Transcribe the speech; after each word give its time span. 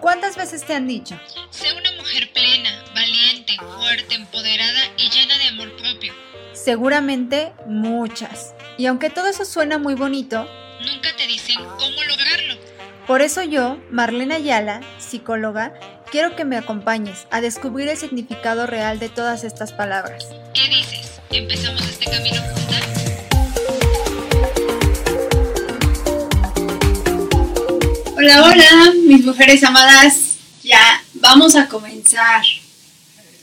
¿Cuántas 0.00 0.36
veces 0.36 0.64
te 0.64 0.74
han 0.74 0.86
dicho? 0.86 1.18
Sé 1.50 1.72
una 1.72 1.90
mujer 1.92 2.32
plena, 2.32 2.70
valiente, 2.94 3.56
fuerte, 3.76 4.14
empoderada 4.14 4.80
y 4.96 5.10
llena 5.10 5.36
de 5.38 5.44
amor 5.48 5.76
propio. 5.76 6.12
Seguramente 6.52 7.52
muchas. 7.66 8.54
Y 8.78 8.86
aunque 8.86 9.10
todo 9.10 9.26
eso 9.28 9.44
suena 9.44 9.78
muy 9.78 9.94
bonito, 9.94 10.48
Nunca 10.80 11.08
te 11.16 11.26
dicen 11.26 11.56
cómo 11.56 12.02
lograrlo. 12.08 12.54
por 13.06 13.22
eso 13.22 13.42
yo, 13.42 13.78
Marlena 13.90 14.36
Ayala, 14.36 14.80
psicóloga, 14.98 15.72
quiero 16.10 16.36
que 16.36 16.44
me 16.44 16.56
acompañes 16.56 17.26
a 17.30 17.40
descubrir 17.40 17.88
el 17.88 17.96
significado 17.96 18.66
real 18.66 18.98
de 18.98 19.08
todas 19.08 19.42
estas 19.42 19.72
palabras. 19.72 20.28
¿Qué 20.54 20.68
dices? 20.68 21.20
¿Empezamos 21.30 21.80
este 21.82 22.10
camino 22.10 22.40
Hola, 28.26 28.42
hola, 28.42 28.92
mis 29.04 29.24
mujeres 29.24 29.62
amadas. 29.62 30.34
Ya 30.64 31.00
vamos 31.14 31.54
a 31.54 31.68
comenzar. 31.68 32.42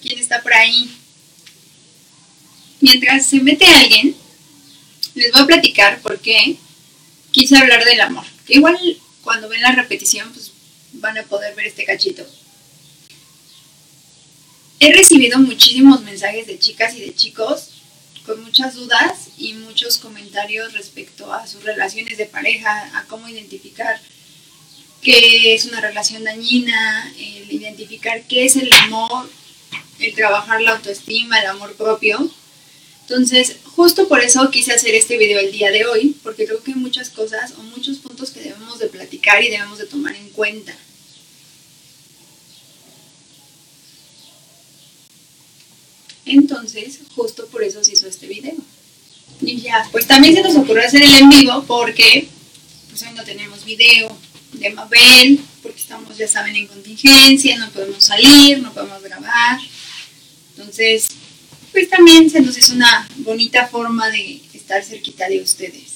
¿Quién 0.01 0.19
está 0.19 0.41
por 0.41 0.53
ahí? 0.53 0.93
Mientras 2.81 3.25
se 3.25 3.39
mete 3.39 3.65
alguien, 3.65 4.13
les 5.15 5.31
voy 5.31 5.43
a 5.43 5.45
platicar 5.45 6.01
por 6.01 6.19
qué 6.19 6.57
quise 7.31 7.55
hablar 7.55 7.85
del 7.85 8.01
amor. 8.01 8.25
Que 8.45 8.55
igual 8.55 8.77
cuando 9.23 9.47
ven 9.47 9.61
la 9.61 9.71
repetición, 9.71 10.29
pues 10.33 10.51
van 10.91 11.17
a 11.17 11.23
poder 11.23 11.55
ver 11.55 11.67
este 11.67 11.85
cachito. 11.85 12.27
He 14.81 14.91
recibido 14.91 15.39
muchísimos 15.39 16.01
mensajes 16.01 16.45
de 16.45 16.59
chicas 16.59 16.93
y 16.95 16.99
de 16.99 17.15
chicos 17.15 17.69
con 18.25 18.43
muchas 18.43 18.75
dudas 18.75 19.29
y 19.37 19.53
muchos 19.53 19.97
comentarios 19.97 20.73
respecto 20.73 21.31
a 21.31 21.47
sus 21.47 21.63
relaciones 21.63 22.17
de 22.17 22.25
pareja, 22.25 22.91
a 22.97 23.05
cómo 23.05 23.29
identificar 23.29 24.01
qué 25.03 25.53
es 25.53 25.65
una 25.65 25.81
relación 25.81 26.23
dañina, 26.23 27.13
el 27.17 27.51
identificar 27.51 28.23
qué 28.27 28.45
es 28.45 28.55
el 28.55 28.71
amor, 28.73 29.29
el 29.99 30.15
trabajar 30.15 30.61
la 30.61 30.71
autoestima, 30.71 31.39
el 31.39 31.47
amor 31.47 31.73
propio. 31.73 32.29
Entonces, 33.01 33.57
justo 33.75 34.07
por 34.07 34.21
eso 34.21 34.49
quise 34.49 34.71
hacer 34.71 34.95
este 34.95 35.17
video 35.17 35.39
el 35.39 35.51
día 35.51 35.71
de 35.71 35.85
hoy, 35.85 36.15
porque 36.23 36.45
creo 36.45 36.63
que 36.63 36.71
hay 36.71 36.77
muchas 36.77 37.09
cosas 37.09 37.53
o 37.57 37.63
muchos 37.63 37.97
puntos 37.97 38.31
que 38.31 38.39
debemos 38.39 38.79
de 38.79 38.87
platicar 38.87 39.43
y 39.43 39.49
debemos 39.49 39.77
de 39.77 39.85
tomar 39.85 40.15
en 40.15 40.29
cuenta. 40.29 40.73
Entonces, 46.25 47.01
justo 47.13 47.45
por 47.47 47.63
eso 47.63 47.83
se 47.83 47.93
hizo 47.93 48.07
este 48.07 48.27
video. 48.27 48.55
Y 49.41 49.59
ya, 49.59 49.87
pues 49.91 50.07
también 50.07 50.33
se 50.33 50.41
nos 50.41 50.55
ocurrió 50.55 50.85
hacer 50.85 51.01
el 51.01 51.13
en 51.13 51.29
vivo 51.29 51.63
porque 51.67 52.29
pues 52.89 53.01
hoy 53.03 53.13
no 53.13 53.23
tenemos 53.23 53.65
video 53.65 54.12
de 54.63 54.69
Mabel, 54.71 55.39
porque 55.61 55.81
estamos, 55.81 56.17
ya 56.17 56.27
saben, 56.27 56.55
en 56.55 56.67
contingencia, 56.67 57.57
no 57.57 57.69
podemos 57.71 58.03
salir, 58.03 58.59
no 58.61 58.73
podemos 58.73 59.01
grabar. 59.03 59.59
Entonces, 60.55 61.07
pues 61.71 61.89
también 61.89 62.29
se 62.29 62.39
nos 62.39 62.57
hizo 62.57 62.73
una 62.73 63.07
bonita 63.17 63.67
forma 63.67 64.09
de 64.09 64.41
estar 64.53 64.83
cerquita 64.83 65.27
de 65.27 65.41
ustedes. 65.41 65.91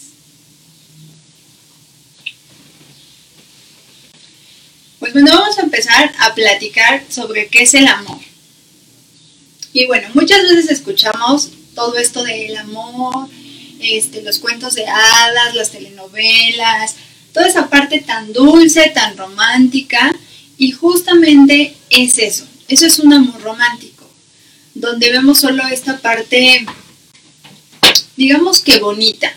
Pues 4.99 5.13
bueno, 5.13 5.31
vamos 5.33 5.57
a 5.57 5.61
empezar 5.61 6.13
a 6.19 6.35
platicar 6.35 7.05
sobre 7.09 7.47
qué 7.47 7.63
es 7.63 7.73
el 7.73 7.87
amor. 7.87 8.19
Y 9.71 9.85
bueno, 9.85 10.09
muchas 10.13 10.41
veces 10.41 10.71
escuchamos 10.71 11.51
todo 11.73 11.95
esto 11.97 12.23
del 12.23 12.57
amor, 12.57 13.29
este, 13.79 14.23
los 14.23 14.39
cuentos 14.39 14.73
de 14.73 14.87
hadas, 14.87 15.53
las 15.53 15.71
telenovelas, 15.71 16.95
toda 17.37 17.49
esa 17.49 17.69
parte 17.69 17.99
tan 17.99 18.33
dulce, 18.33 18.89
tan 18.95 19.15
romántica, 19.15 20.11
y 20.57 20.71
justamente 20.71 21.75
es 21.91 22.17
eso, 22.17 22.47
eso 22.67 22.87
es 22.87 22.97
un 22.97 23.13
amor 23.13 23.39
romántico, 23.43 24.09
donde 24.73 25.11
vemos 25.11 25.41
solo 25.41 25.61
esta 25.67 25.99
parte, 25.99 26.65
digamos 28.15 28.61
que 28.61 28.79
bonita, 28.79 29.31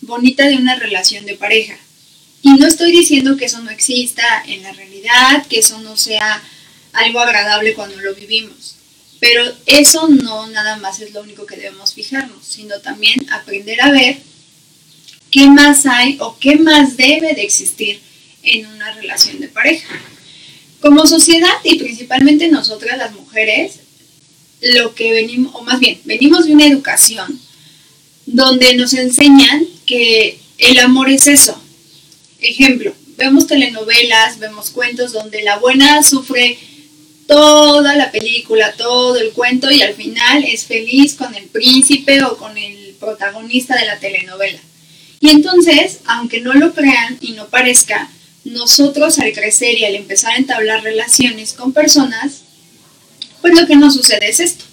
bonita 0.00 0.48
de 0.48 0.56
una 0.56 0.76
relación 0.76 1.26
de 1.26 1.34
pareja. 1.34 1.76
Y 2.40 2.54
no 2.54 2.66
estoy 2.66 2.92
diciendo 2.92 3.36
que 3.36 3.44
eso 3.44 3.60
no 3.60 3.70
exista 3.70 4.24
en 4.46 4.62
la 4.62 4.72
realidad, 4.72 5.46
que 5.46 5.58
eso 5.58 5.78
no 5.80 5.98
sea 5.98 6.42
algo 6.94 7.20
agradable 7.20 7.74
cuando 7.74 8.00
lo 8.00 8.14
vivimos. 8.14 8.76
Pero 9.20 9.44
eso 9.66 10.08
no 10.08 10.46
nada 10.46 10.78
más 10.78 11.00
es 11.00 11.12
lo 11.12 11.20
único 11.20 11.44
que 11.44 11.56
debemos 11.56 11.92
fijarnos, 11.92 12.42
sino 12.42 12.80
también 12.80 13.18
aprender 13.30 13.82
a 13.82 13.90
ver 13.90 14.18
qué 15.34 15.50
más 15.50 15.84
hay 15.84 16.16
o 16.20 16.38
qué 16.38 16.54
más 16.54 16.96
debe 16.96 17.34
de 17.34 17.42
existir 17.42 18.00
en 18.44 18.66
una 18.66 18.92
relación 18.92 19.40
de 19.40 19.48
pareja. 19.48 20.00
Como 20.80 21.08
sociedad 21.08 21.56
y 21.64 21.76
principalmente 21.76 22.46
nosotras 22.46 22.96
las 22.98 23.12
mujeres, 23.14 23.80
lo 24.60 24.94
que 24.94 25.12
venimos, 25.12 25.52
o 25.56 25.64
más 25.64 25.80
bien, 25.80 25.98
venimos 26.04 26.46
de 26.46 26.52
una 26.52 26.68
educación 26.68 27.40
donde 28.26 28.76
nos 28.76 28.94
enseñan 28.94 29.66
que 29.86 30.38
el 30.58 30.78
amor 30.78 31.10
es 31.10 31.26
eso. 31.26 31.60
Ejemplo, 32.40 32.94
vemos 33.16 33.48
telenovelas, 33.48 34.38
vemos 34.38 34.70
cuentos 34.70 35.12
donde 35.12 35.42
la 35.42 35.58
buena 35.58 36.04
sufre 36.04 36.56
toda 37.26 37.96
la 37.96 38.12
película, 38.12 38.72
todo 38.74 39.16
el 39.16 39.32
cuento 39.32 39.68
y 39.72 39.82
al 39.82 39.94
final 39.94 40.44
es 40.44 40.64
feliz 40.66 41.14
con 41.14 41.34
el 41.34 41.46
príncipe 41.46 42.22
o 42.22 42.36
con 42.36 42.56
el 42.56 42.94
protagonista 43.00 43.74
de 43.74 43.86
la 43.86 43.98
telenovela. 43.98 44.60
Y 45.24 45.30
entonces, 45.30 46.00
aunque 46.04 46.42
no 46.42 46.52
lo 46.52 46.74
crean 46.74 47.16
y 47.18 47.32
no 47.32 47.48
parezca, 47.48 48.10
nosotros 48.44 49.18
al 49.18 49.32
crecer 49.32 49.78
y 49.78 49.86
al 49.86 49.94
empezar 49.94 50.34
a 50.34 50.36
entablar 50.36 50.82
relaciones 50.82 51.54
con 51.54 51.72
personas, 51.72 52.42
pues 53.40 53.58
lo 53.58 53.66
que 53.66 53.74
nos 53.76 53.94
sucede 53.94 54.28
es 54.28 54.38
esto. 54.38 54.66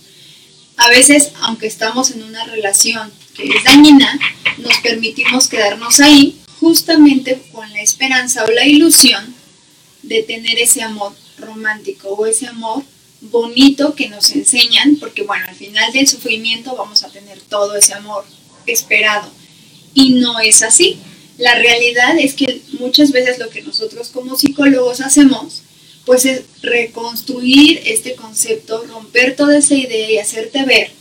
A 0.75 0.89
veces, 0.89 1.31
aunque 1.43 1.67
estamos 1.67 2.11
en 2.11 2.23
una 2.23 2.43
relación 2.43 3.13
que 3.33 3.43
es 3.43 3.63
dañina, 3.63 4.19
nos 4.57 4.77
permitimos 4.79 5.47
quedarnos 5.47 6.01
ahí 6.01 6.37
justamente 6.59 7.41
con 7.53 7.71
la 7.71 7.81
esperanza 7.81 8.43
o 8.43 8.51
la 8.51 8.67
ilusión 8.67 9.33
de 10.03 10.21
tener 10.23 10.59
ese 10.59 10.83
amor 10.83 11.15
romántico 11.37 12.09
o 12.09 12.25
ese 12.25 12.47
amor 12.47 12.83
bonito 13.21 13.95
que 13.95 14.09
nos 14.09 14.29
enseñan, 14.31 14.97
porque 14.97 15.21
bueno, 15.21 15.45
al 15.47 15.55
final 15.55 15.93
del 15.93 16.09
sufrimiento 16.09 16.75
vamos 16.75 17.05
a 17.05 17.09
tener 17.09 17.39
todo 17.39 17.77
ese 17.77 17.93
amor 17.93 18.25
esperado. 18.67 19.31
Y 19.93 20.13
no 20.13 20.39
es 20.39 20.63
así. 20.63 20.99
La 21.37 21.55
realidad 21.55 22.17
es 22.19 22.33
que 22.33 22.61
muchas 22.79 23.11
veces 23.11 23.39
lo 23.39 23.49
que 23.49 23.61
nosotros 23.61 24.09
como 24.09 24.37
psicólogos 24.37 25.01
hacemos, 25.01 25.63
pues 26.05 26.25
es 26.25 26.43
reconstruir 26.61 27.81
este 27.85 28.15
concepto, 28.15 28.83
romper 28.85 29.35
toda 29.35 29.57
esa 29.57 29.75
idea 29.75 30.11
y 30.11 30.17
hacerte 30.17 30.63
ver 30.65 30.91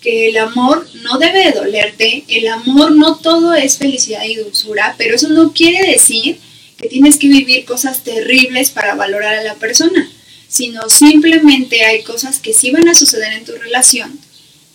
que 0.00 0.28
el 0.28 0.36
amor 0.38 0.88
no 1.02 1.18
debe 1.18 1.44
de 1.44 1.52
dolerte, 1.52 2.24
el 2.28 2.46
amor 2.48 2.92
no 2.92 3.16
todo 3.16 3.54
es 3.54 3.76
felicidad 3.78 4.24
y 4.24 4.36
dulzura, 4.36 4.94
pero 4.98 5.16
eso 5.16 5.28
no 5.28 5.52
quiere 5.52 5.90
decir 5.90 6.38
que 6.76 6.88
tienes 6.88 7.16
que 7.16 7.28
vivir 7.28 7.64
cosas 7.64 8.04
terribles 8.04 8.70
para 8.70 8.94
valorar 8.94 9.34
a 9.34 9.42
la 9.42 9.54
persona, 9.54 10.08
sino 10.48 10.88
simplemente 10.88 11.84
hay 11.84 12.02
cosas 12.02 12.38
que 12.38 12.52
sí 12.52 12.70
van 12.70 12.88
a 12.88 12.94
suceder 12.94 13.32
en 13.32 13.44
tu 13.44 13.52
relación 13.52 14.25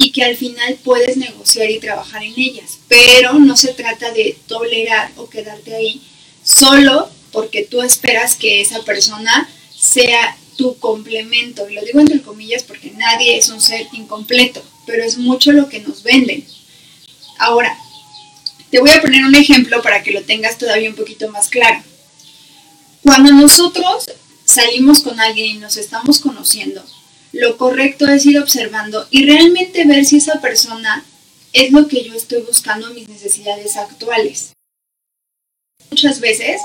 y 0.01 0.11
que 0.11 0.23
al 0.23 0.35
final 0.35 0.79
puedes 0.83 1.15
negociar 1.15 1.69
y 1.69 1.79
trabajar 1.79 2.23
en 2.23 2.33
ellas, 2.35 2.79
pero 2.87 3.33
no 3.33 3.55
se 3.55 3.73
trata 3.73 4.11
de 4.11 4.35
tolerar 4.47 5.11
o 5.15 5.29
quedarte 5.29 5.75
ahí 5.75 6.01
solo 6.43 7.07
porque 7.31 7.63
tú 7.69 7.83
esperas 7.83 8.35
que 8.35 8.61
esa 8.61 8.81
persona 8.83 9.47
sea 9.77 10.35
tu 10.57 10.75
complemento, 10.79 11.69
y 11.69 11.75
lo 11.75 11.85
digo 11.85 11.99
entre 11.99 12.21
comillas 12.23 12.63
porque 12.63 12.89
nadie 12.97 13.37
es 13.37 13.49
un 13.49 13.61
ser 13.61 13.87
incompleto, 13.93 14.63
pero 14.87 15.03
es 15.03 15.19
mucho 15.19 15.51
lo 15.51 15.69
que 15.69 15.81
nos 15.81 16.01
venden. 16.01 16.47
Ahora, 17.37 17.77
te 18.71 18.79
voy 18.79 18.89
a 18.89 19.01
poner 19.01 19.23
un 19.23 19.35
ejemplo 19.35 19.83
para 19.83 20.01
que 20.01 20.11
lo 20.11 20.23
tengas 20.23 20.57
todavía 20.57 20.89
un 20.89 20.95
poquito 20.95 21.29
más 21.29 21.47
claro. 21.47 21.83
Cuando 23.03 23.31
nosotros 23.33 24.09
salimos 24.45 25.01
con 25.01 25.19
alguien 25.19 25.57
y 25.57 25.59
nos 25.59 25.77
estamos 25.77 26.19
conociendo, 26.19 26.83
lo 27.33 27.57
correcto 27.57 28.07
es 28.07 28.25
ir 28.25 28.39
observando 28.39 29.07
y 29.09 29.25
realmente 29.25 29.85
ver 29.85 30.05
si 30.05 30.17
esa 30.17 30.41
persona 30.41 31.05
es 31.53 31.71
lo 31.71 31.87
que 31.87 32.03
yo 32.03 32.13
estoy 32.13 32.41
buscando 32.41 32.87
en 32.87 32.95
mis 32.95 33.09
necesidades 33.09 33.77
actuales. 33.77 34.53
Muchas 35.89 36.19
veces, 36.19 36.61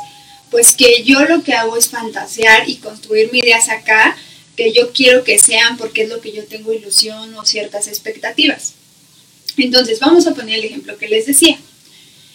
pues 0.51 0.77
que 0.77 1.03
yo 1.05 1.25
lo 1.25 1.43
que 1.43 1.55
hago 1.55 1.77
es 1.77 1.89
fantasear 1.89 2.69
y 2.69 2.77
construir 2.77 3.31
mis 3.33 3.43
ideas 3.43 3.69
acá, 3.69 4.17
que 4.57 4.73
yo 4.73 4.93
quiero 4.93 5.25
que 5.25 5.39
sean 5.39 5.77
porque 5.77 6.03
es 6.03 6.09
lo 6.09 6.21
que 6.21 6.33
yo 6.33 6.45
tengo 6.45 6.73
ilusión 6.73 7.35
o 7.35 7.45
ciertas 7.45 7.89
expectativas. 7.89 8.75
Entonces, 9.57 10.01
vamos 10.01 10.27
a 10.27 10.35
poner 10.35 10.59
el 10.59 10.65
ejemplo 10.65 10.97
que 10.99 11.09
les 11.09 11.27
decía. 11.27 11.59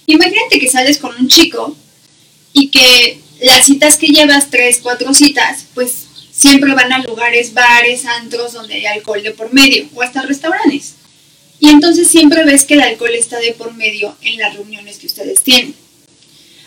Imagínate 0.05 0.59
que 0.59 0.69
sales 0.69 0.97
con 0.97 1.15
un 1.15 1.27
chico 1.27 1.75
y 2.53 2.69
que 2.69 3.19
las 3.41 3.65
citas 3.65 3.97
que 3.97 4.07
llevas, 4.07 4.49
tres, 4.49 4.79
cuatro 4.81 5.13
citas, 5.13 5.65
pues 5.73 6.00
siempre 6.41 6.73
van 6.73 6.91
a 6.91 7.03
lugares, 7.03 7.53
bares, 7.53 8.05
antros 8.05 8.53
donde 8.53 8.73
hay 8.73 8.85
alcohol 8.87 9.21
de 9.21 9.31
por 9.31 9.53
medio 9.53 9.87
o 9.93 10.01
hasta 10.01 10.23
restaurantes. 10.23 10.95
Y 11.59 11.69
entonces 11.69 12.07
siempre 12.07 12.43
ves 12.43 12.65
que 12.65 12.73
el 12.73 12.81
alcohol 12.81 13.13
está 13.13 13.39
de 13.39 13.53
por 13.53 13.75
medio 13.75 14.17
en 14.21 14.39
las 14.39 14.55
reuniones 14.55 14.97
que 14.97 15.05
ustedes 15.05 15.43
tienen. 15.43 15.75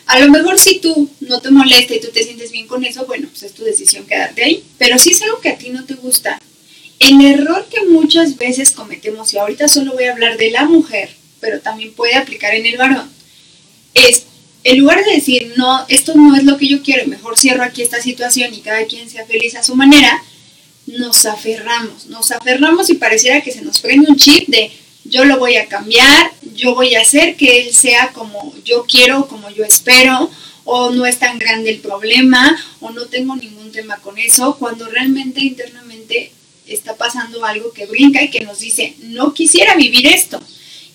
A 0.06 0.20
lo 0.20 0.30
mejor 0.30 0.60
si 0.60 0.78
tú 0.78 1.10
no 1.20 1.40
te 1.40 1.50
molesta 1.50 1.94
y 1.94 2.00
tú 2.00 2.08
te 2.12 2.22
sientes 2.22 2.52
bien 2.52 2.68
con 2.68 2.84
eso, 2.84 3.04
bueno, 3.06 3.26
pues 3.28 3.42
es 3.42 3.54
tu 3.54 3.64
decisión 3.64 4.06
quedarte 4.06 4.44
ahí. 4.44 4.62
Pero 4.78 4.96
si 4.98 5.10
es 5.10 5.22
algo 5.22 5.40
que 5.40 5.48
a 5.48 5.58
ti 5.58 5.70
no 5.70 5.84
te 5.84 5.94
gusta, 5.94 6.38
el 7.00 7.20
error 7.24 7.66
que 7.68 7.84
muchas 7.86 8.36
veces 8.36 8.70
cometemos, 8.70 9.34
y 9.34 9.38
ahorita 9.38 9.66
solo 9.66 9.94
voy 9.94 10.04
a 10.04 10.12
hablar 10.12 10.36
de 10.36 10.52
la 10.52 10.66
mujer, 10.66 11.10
pero 11.40 11.60
también 11.60 11.92
puede 11.94 12.14
aplicar 12.14 12.54
en 12.54 12.66
el 12.66 12.76
varón, 12.76 13.10
es 13.94 14.24
en 14.64 14.78
lugar 14.78 15.04
de 15.04 15.12
decir, 15.12 15.52
no, 15.56 15.84
esto 15.88 16.14
no 16.14 16.34
es 16.34 16.44
lo 16.44 16.56
que 16.56 16.66
yo 16.66 16.82
quiero, 16.82 17.06
mejor 17.06 17.38
cierro 17.38 17.62
aquí 17.62 17.82
esta 17.82 18.00
situación 18.00 18.52
y 18.54 18.60
cada 18.60 18.86
quien 18.86 19.08
sea 19.08 19.26
feliz 19.26 19.54
a 19.54 19.62
su 19.62 19.76
manera, 19.76 20.22
nos 20.86 21.26
aferramos, 21.26 22.06
nos 22.06 22.30
aferramos 22.30 22.88
y 22.90 22.94
pareciera 22.94 23.42
que 23.42 23.52
se 23.52 23.62
nos 23.62 23.80
prende 23.80 24.10
un 24.10 24.16
chip 24.16 24.48
de 24.48 24.72
yo 25.04 25.24
lo 25.26 25.38
voy 25.38 25.56
a 25.56 25.68
cambiar, 25.68 26.32
yo 26.54 26.74
voy 26.74 26.94
a 26.94 27.02
hacer 27.02 27.36
que 27.36 27.60
él 27.60 27.74
sea 27.74 28.12
como 28.12 28.54
yo 28.64 28.86
quiero, 28.88 29.28
como 29.28 29.50
yo 29.50 29.64
espero, 29.64 30.30
o 30.64 30.90
no 30.90 31.04
es 31.04 31.18
tan 31.18 31.38
grande 31.38 31.70
el 31.70 31.80
problema, 31.80 32.56
o 32.80 32.90
no 32.90 33.04
tengo 33.06 33.36
ningún 33.36 33.70
tema 33.70 33.98
con 33.98 34.16
eso, 34.16 34.56
cuando 34.58 34.86
realmente 34.88 35.42
internamente 35.42 36.32
está 36.66 36.96
pasando 36.96 37.44
algo 37.44 37.72
que 37.72 37.84
brinca 37.84 38.22
y 38.22 38.30
que 38.30 38.40
nos 38.40 38.60
dice, 38.60 38.94
no 39.00 39.34
quisiera 39.34 39.76
vivir 39.76 40.06
esto. 40.06 40.40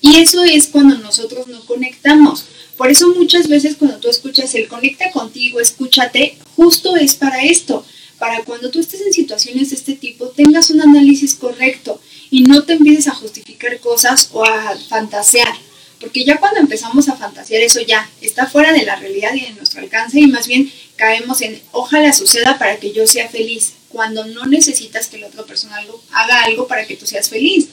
Y 0.01 0.17
eso 0.17 0.43
es 0.43 0.67
cuando 0.67 0.97
nosotros 0.97 1.47
no 1.47 1.63
conectamos. 1.65 2.45
Por 2.79 2.89
eso 2.89 3.13
muchas 3.13 3.49
veces 3.49 3.75
cuando 3.75 3.97
tú 3.97 4.07
escuchas 4.07 4.55
el 4.55 4.69
conecta 4.69 5.11
contigo, 5.11 5.59
escúchate, 5.59 6.37
justo 6.55 6.95
es 6.95 7.15
para 7.15 7.43
esto, 7.43 7.85
para 8.17 8.41
cuando 8.45 8.71
tú 8.71 8.79
estés 8.79 9.01
en 9.01 9.11
situaciones 9.11 9.71
de 9.71 9.75
este 9.75 9.95
tipo 9.95 10.29
tengas 10.29 10.69
un 10.69 10.79
análisis 10.79 11.35
correcto 11.35 11.99
y 12.31 12.43
no 12.43 12.63
te 12.63 12.71
empieces 12.71 13.09
a 13.09 13.15
justificar 13.15 13.77
cosas 13.81 14.29
o 14.31 14.45
a 14.45 14.77
fantasear. 14.87 15.53
Porque 15.99 16.23
ya 16.23 16.37
cuando 16.37 16.61
empezamos 16.61 17.09
a 17.09 17.17
fantasear 17.17 17.61
eso 17.61 17.81
ya 17.81 18.09
está 18.21 18.47
fuera 18.47 18.71
de 18.71 18.85
la 18.85 18.95
realidad 18.95 19.33
y 19.33 19.41
de 19.41 19.51
nuestro 19.51 19.81
alcance 19.81 20.21
y 20.21 20.27
más 20.27 20.47
bien 20.47 20.71
caemos 20.95 21.41
en 21.41 21.61
ojalá 21.73 22.13
suceda 22.13 22.57
para 22.57 22.77
que 22.77 22.93
yo 22.93 23.05
sea 23.07 23.27
feliz, 23.27 23.73
cuando 23.89 24.23
no 24.23 24.45
necesitas 24.45 25.07
que 25.07 25.17
la 25.17 25.27
otra 25.27 25.43
persona 25.43 25.75
haga 26.13 26.43
algo 26.45 26.65
para 26.69 26.87
que 26.87 26.95
tú 26.95 27.05
seas 27.05 27.27
feliz. 27.27 27.67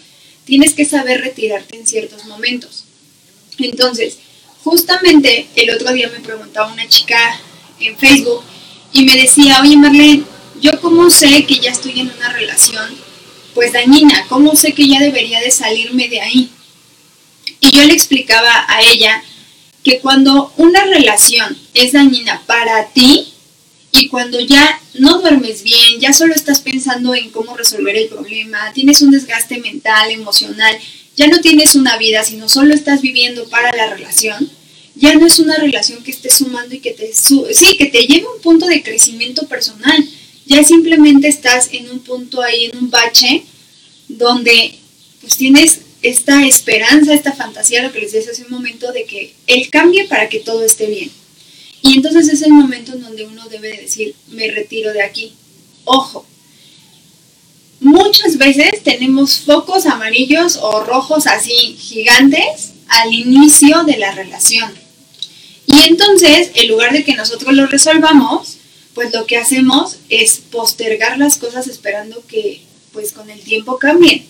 Tienes 0.44 0.74
que 0.74 0.84
saber 0.84 1.20
retirarte 1.20 1.78
en 1.78 1.86
ciertos 1.86 2.24
momentos. 2.24 2.82
Entonces, 3.58 4.18
justamente 4.66 5.46
el 5.54 5.70
otro 5.70 5.92
día 5.92 6.08
me 6.08 6.18
preguntaba 6.18 6.72
una 6.72 6.88
chica 6.88 7.16
en 7.78 7.96
Facebook 7.96 8.42
y 8.92 9.04
me 9.04 9.14
decía, 9.16 9.60
oye 9.62 9.76
Marlene, 9.76 10.24
¿yo 10.60 10.80
cómo 10.80 11.08
sé 11.08 11.46
que 11.46 11.60
ya 11.60 11.70
estoy 11.70 12.00
en 12.00 12.10
una 12.10 12.32
relación 12.32 12.84
pues 13.54 13.72
dañina? 13.72 14.26
¿Cómo 14.28 14.56
sé 14.56 14.74
que 14.74 14.88
ya 14.88 14.98
debería 14.98 15.38
de 15.38 15.52
salirme 15.52 16.08
de 16.08 16.20
ahí? 16.20 16.50
Y 17.60 17.70
yo 17.70 17.84
le 17.84 17.92
explicaba 17.92 18.66
a 18.68 18.82
ella 18.82 19.22
que 19.84 20.00
cuando 20.00 20.52
una 20.56 20.84
relación 20.84 21.56
es 21.72 21.92
dañina 21.92 22.42
para 22.46 22.88
ti 22.88 23.32
y 23.92 24.08
cuando 24.08 24.40
ya 24.40 24.80
no 24.94 25.20
duermes 25.20 25.62
bien, 25.62 26.00
ya 26.00 26.12
solo 26.12 26.34
estás 26.34 26.60
pensando 26.60 27.14
en 27.14 27.30
cómo 27.30 27.56
resolver 27.56 27.94
el 27.94 28.08
problema, 28.08 28.72
tienes 28.74 29.00
un 29.00 29.12
desgaste 29.12 29.60
mental, 29.60 30.10
emocional, 30.10 30.76
ya 31.16 31.28
no 31.28 31.38
tienes 31.38 31.76
una 31.76 31.96
vida, 31.98 32.24
sino 32.24 32.48
solo 32.48 32.74
estás 32.74 33.00
viviendo 33.00 33.48
para 33.48 33.74
la 33.74 33.86
relación, 33.94 34.50
ya 34.96 35.14
no 35.14 35.26
es 35.26 35.38
una 35.38 35.56
relación 35.56 36.02
que 36.02 36.10
esté 36.10 36.30
sumando 36.30 36.74
y 36.74 36.80
que 36.80 36.92
te, 36.92 37.12
sí, 37.12 37.76
que 37.76 37.86
te 37.86 38.06
lleve 38.06 38.26
a 38.26 38.30
un 38.30 38.40
punto 38.40 38.66
de 38.66 38.82
crecimiento 38.82 39.46
personal, 39.46 39.96
ya 40.46 40.64
simplemente 40.64 41.28
estás 41.28 41.68
en 41.72 41.90
un 41.90 42.00
punto 42.00 42.42
ahí, 42.42 42.66
en 42.66 42.78
un 42.78 42.90
bache, 42.90 43.44
donde 44.08 44.74
pues 45.20 45.36
tienes 45.36 45.80
esta 46.02 46.46
esperanza, 46.46 47.12
esta 47.12 47.32
fantasía, 47.32 47.82
lo 47.82 47.92
que 47.92 48.00
les 48.00 48.12
decía 48.12 48.32
hace 48.32 48.44
un 48.44 48.50
momento, 48.50 48.92
de 48.92 49.04
que 49.04 49.34
él 49.46 49.68
cambie 49.70 50.04
para 50.04 50.28
que 50.28 50.40
todo 50.40 50.64
esté 50.64 50.86
bien. 50.86 51.10
Y 51.82 51.96
entonces 51.96 52.28
es 52.28 52.42
el 52.42 52.52
momento 52.52 52.92
en 52.92 53.02
donde 53.02 53.26
uno 53.26 53.48
debe 53.48 53.76
decir, 53.76 54.14
me 54.28 54.50
retiro 54.50 54.92
de 54.92 55.02
aquí. 55.02 55.34
Ojo, 55.84 56.24
muchas 57.80 58.38
veces 58.38 58.82
tenemos 58.82 59.40
focos 59.40 59.86
amarillos 59.86 60.56
o 60.56 60.80
rojos 60.84 61.26
así 61.26 61.76
gigantes 61.78 62.72
al 62.88 63.12
inicio 63.12 63.84
de 63.84 63.98
la 63.98 64.12
relación. 64.12 64.85
Y 65.76 65.88
entonces, 65.88 66.52
en 66.54 66.68
lugar 66.68 66.92
de 66.92 67.04
que 67.04 67.14
nosotros 67.14 67.52
lo 67.54 67.66
resolvamos, 67.66 68.56
pues 68.94 69.12
lo 69.12 69.26
que 69.26 69.36
hacemos 69.36 69.98
es 70.08 70.40
postergar 70.50 71.18
las 71.18 71.36
cosas 71.36 71.66
esperando 71.66 72.24
que 72.26 72.62
pues 72.92 73.12
con 73.12 73.28
el 73.28 73.40
tiempo 73.40 73.78
cambien. 73.78 74.24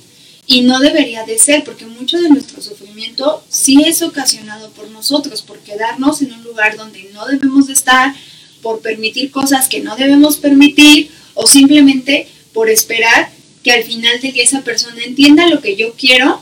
Y 0.48 0.62
no 0.62 0.81
debería 0.81 1.25
de 1.25 1.38
ser, 1.38 1.62
porque 1.62 1.87
mucho 1.87 2.19
de 2.20 2.31
nuestro 2.31 2.60
sufrimiento 2.60 3.44
sí 3.48 3.84
es 3.87 4.02
ocasionado 4.02 4.70
por 4.70 4.88
nosotros, 4.90 5.43
por 5.43 5.60
quedarnos 5.60 6.20
en 6.20 6.32
un 6.32 6.43
lugar 6.43 6.76
donde 6.76 7.10
no 7.12 7.26
debemos 7.26 7.69
de 7.69 7.75
estar, 7.75 8.12
por 8.60 8.81
permitir 8.81 9.31
cosas 9.31 9.69
que 9.69 9.81
no 9.81 9.94
debemos 9.94 10.38
permitir, 10.38 11.12
o 11.34 11.46
simplemente 11.46 12.26
por 12.52 12.70
esperar 12.70 13.31
que 13.62 13.70
al 13.70 13.84
final 13.84 14.20
de 14.20 14.32
que 14.32 14.43
esa 14.43 14.62
persona 14.62 15.00
entienda 15.04 15.46
lo 15.46 15.60
que 15.60 15.76
yo 15.76 15.93
quiero 15.93 16.40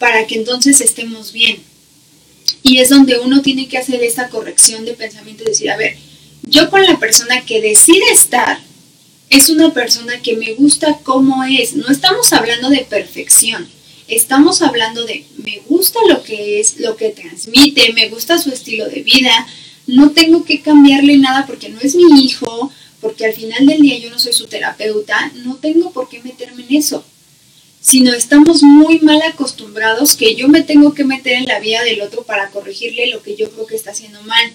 para 0.00 0.26
que 0.26 0.34
entonces 0.34 0.80
estemos 0.80 1.32
bien. 1.32 1.69
Y 2.62 2.78
es 2.78 2.90
donde 2.90 3.18
uno 3.18 3.42
tiene 3.42 3.68
que 3.68 3.78
hacer 3.78 4.02
esta 4.02 4.28
corrección 4.28 4.84
de 4.84 4.94
pensamiento 4.94 5.42
y 5.42 5.46
decir, 5.46 5.70
a 5.70 5.76
ver, 5.76 5.96
yo 6.42 6.70
con 6.70 6.82
la 6.84 6.98
persona 6.98 7.44
que 7.44 7.60
decide 7.60 8.04
estar, 8.12 8.60
es 9.30 9.48
una 9.48 9.72
persona 9.72 10.20
que 10.20 10.36
me 10.36 10.54
gusta 10.54 10.98
como 11.02 11.44
es. 11.44 11.74
No 11.74 11.88
estamos 11.88 12.32
hablando 12.32 12.68
de 12.68 12.80
perfección. 12.80 13.68
Estamos 14.08 14.60
hablando 14.60 15.04
de 15.04 15.24
me 15.44 15.62
gusta 15.68 16.00
lo 16.08 16.22
que 16.24 16.58
es, 16.58 16.80
lo 16.80 16.96
que 16.96 17.10
transmite, 17.10 17.92
me 17.92 18.08
gusta 18.08 18.38
su 18.38 18.50
estilo 18.50 18.88
de 18.88 19.02
vida. 19.02 19.30
No 19.86 20.10
tengo 20.10 20.44
que 20.44 20.60
cambiarle 20.60 21.16
nada 21.16 21.46
porque 21.46 21.68
no 21.68 21.78
es 21.80 21.94
mi 21.94 22.24
hijo, 22.24 22.72
porque 23.00 23.24
al 23.24 23.32
final 23.32 23.66
del 23.66 23.80
día 23.80 23.98
yo 23.98 24.10
no 24.10 24.18
soy 24.18 24.32
su 24.32 24.48
terapeuta. 24.48 25.30
No 25.44 25.56
tengo 25.56 25.92
por 25.92 26.08
qué 26.08 26.20
meterme 26.22 26.64
en 26.68 26.76
eso. 26.76 27.04
Sino 27.80 28.12
estamos 28.12 28.62
muy 28.62 29.00
mal 29.00 29.22
acostumbrados 29.22 30.14
que 30.14 30.34
yo 30.34 30.48
me 30.48 30.62
tengo 30.62 30.92
que 30.92 31.04
meter 31.04 31.32
en 31.34 31.46
la 31.46 31.60
vida 31.60 31.82
del 31.82 32.02
otro 32.02 32.24
para 32.24 32.50
corregirle 32.50 33.06
lo 33.06 33.22
que 33.22 33.36
yo 33.36 33.50
creo 33.50 33.66
que 33.66 33.76
está 33.76 33.92
haciendo 33.92 34.22
mal. 34.22 34.52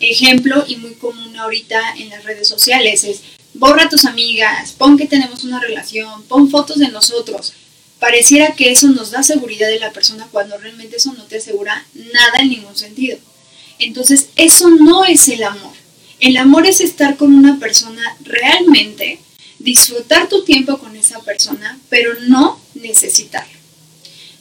Ejemplo 0.00 0.64
y 0.66 0.76
muy 0.76 0.94
común 0.94 1.36
ahorita 1.36 1.80
en 1.98 2.08
las 2.08 2.24
redes 2.24 2.48
sociales 2.48 3.04
es 3.04 3.20
borra 3.54 3.88
tus 3.88 4.06
amigas, 4.06 4.72
pon 4.72 4.96
que 4.96 5.06
tenemos 5.06 5.44
una 5.44 5.60
relación, 5.60 6.22
pon 6.24 6.50
fotos 6.50 6.78
de 6.78 6.88
nosotros. 6.88 7.52
Pareciera 7.98 8.54
que 8.56 8.70
eso 8.70 8.88
nos 8.88 9.10
da 9.10 9.22
seguridad 9.22 9.68
de 9.68 9.78
la 9.78 9.92
persona 9.92 10.26
cuando 10.32 10.58
realmente 10.58 10.96
eso 10.96 11.12
no 11.12 11.24
te 11.24 11.36
asegura 11.36 11.86
nada 11.94 12.38
en 12.40 12.48
ningún 12.48 12.76
sentido. 12.76 13.18
Entonces, 13.78 14.28
eso 14.36 14.70
no 14.70 15.04
es 15.04 15.28
el 15.28 15.44
amor. 15.44 15.74
El 16.18 16.36
amor 16.36 16.66
es 16.66 16.80
estar 16.80 17.16
con 17.16 17.34
una 17.34 17.58
persona 17.58 18.02
realmente, 18.22 19.20
disfrutar 19.58 20.28
tu 20.28 20.44
tiempo 20.44 20.78
con 20.78 20.96
esa 20.96 21.20
persona, 21.20 21.78
pero 21.88 22.14
no 22.28 22.61
necesitarlo. 22.82 23.58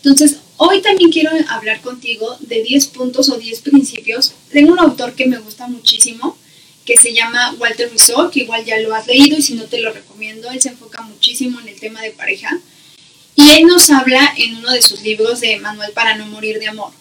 Entonces, 0.04 0.38
hoy 0.58 0.82
también 0.82 1.12
quiero 1.12 1.32
hablar 1.48 1.82
contigo 1.82 2.36
de 2.40 2.64
10 2.64 2.88
puntos 2.88 3.30
o 3.30 3.38
10 3.38 3.62
principios. 3.62 4.34
Tengo 4.52 4.74
un 4.74 4.80
autor 4.80 5.14
que 5.14 5.28
me 5.28 5.38
gusta 5.38 5.68
muchísimo, 5.68 6.38
que 6.86 6.98
se 6.98 7.14
llama 7.14 7.56
Walter 7.60 7.92
Rizzo, 7.92 8.32
que 8.32 8.42
igual 8.42 8.66
ya 8.66 8.80
lo 8.80 8.96
has 8.96 9.06
leído 9.06 9.38
y 9.38 9.42
si 9.42 9.54
no 9.54 9.66
te 9.66 9.80
lo 9.80 9.94
recomiendo, 9.94 10.50
él 10.50 10.62
se 10.62 10.70
enfoca 10.70 11.02
muchísimo 11.04 11.60
en 11.60 11.68
el 11.68 11.80
tema 11.80 12.02
de 12.02 12.12
pareja. 12.12 12.60
Y 13.36 13.50
él 13.52 13.68
nos 13.68 13.90
habla 13.92 14.34
en 14.38 14.56
uno 14.58 14.72
de 14.72 14.82
sus 14.82 15.02
libros 15.02 15.40
de 15.40 15.58
Manual 15.60 15.92
para 15.94 16.18
no 16.18 16.26
morir 16.26 16.60
de 16.60 16.68
amor. 16.68 16.92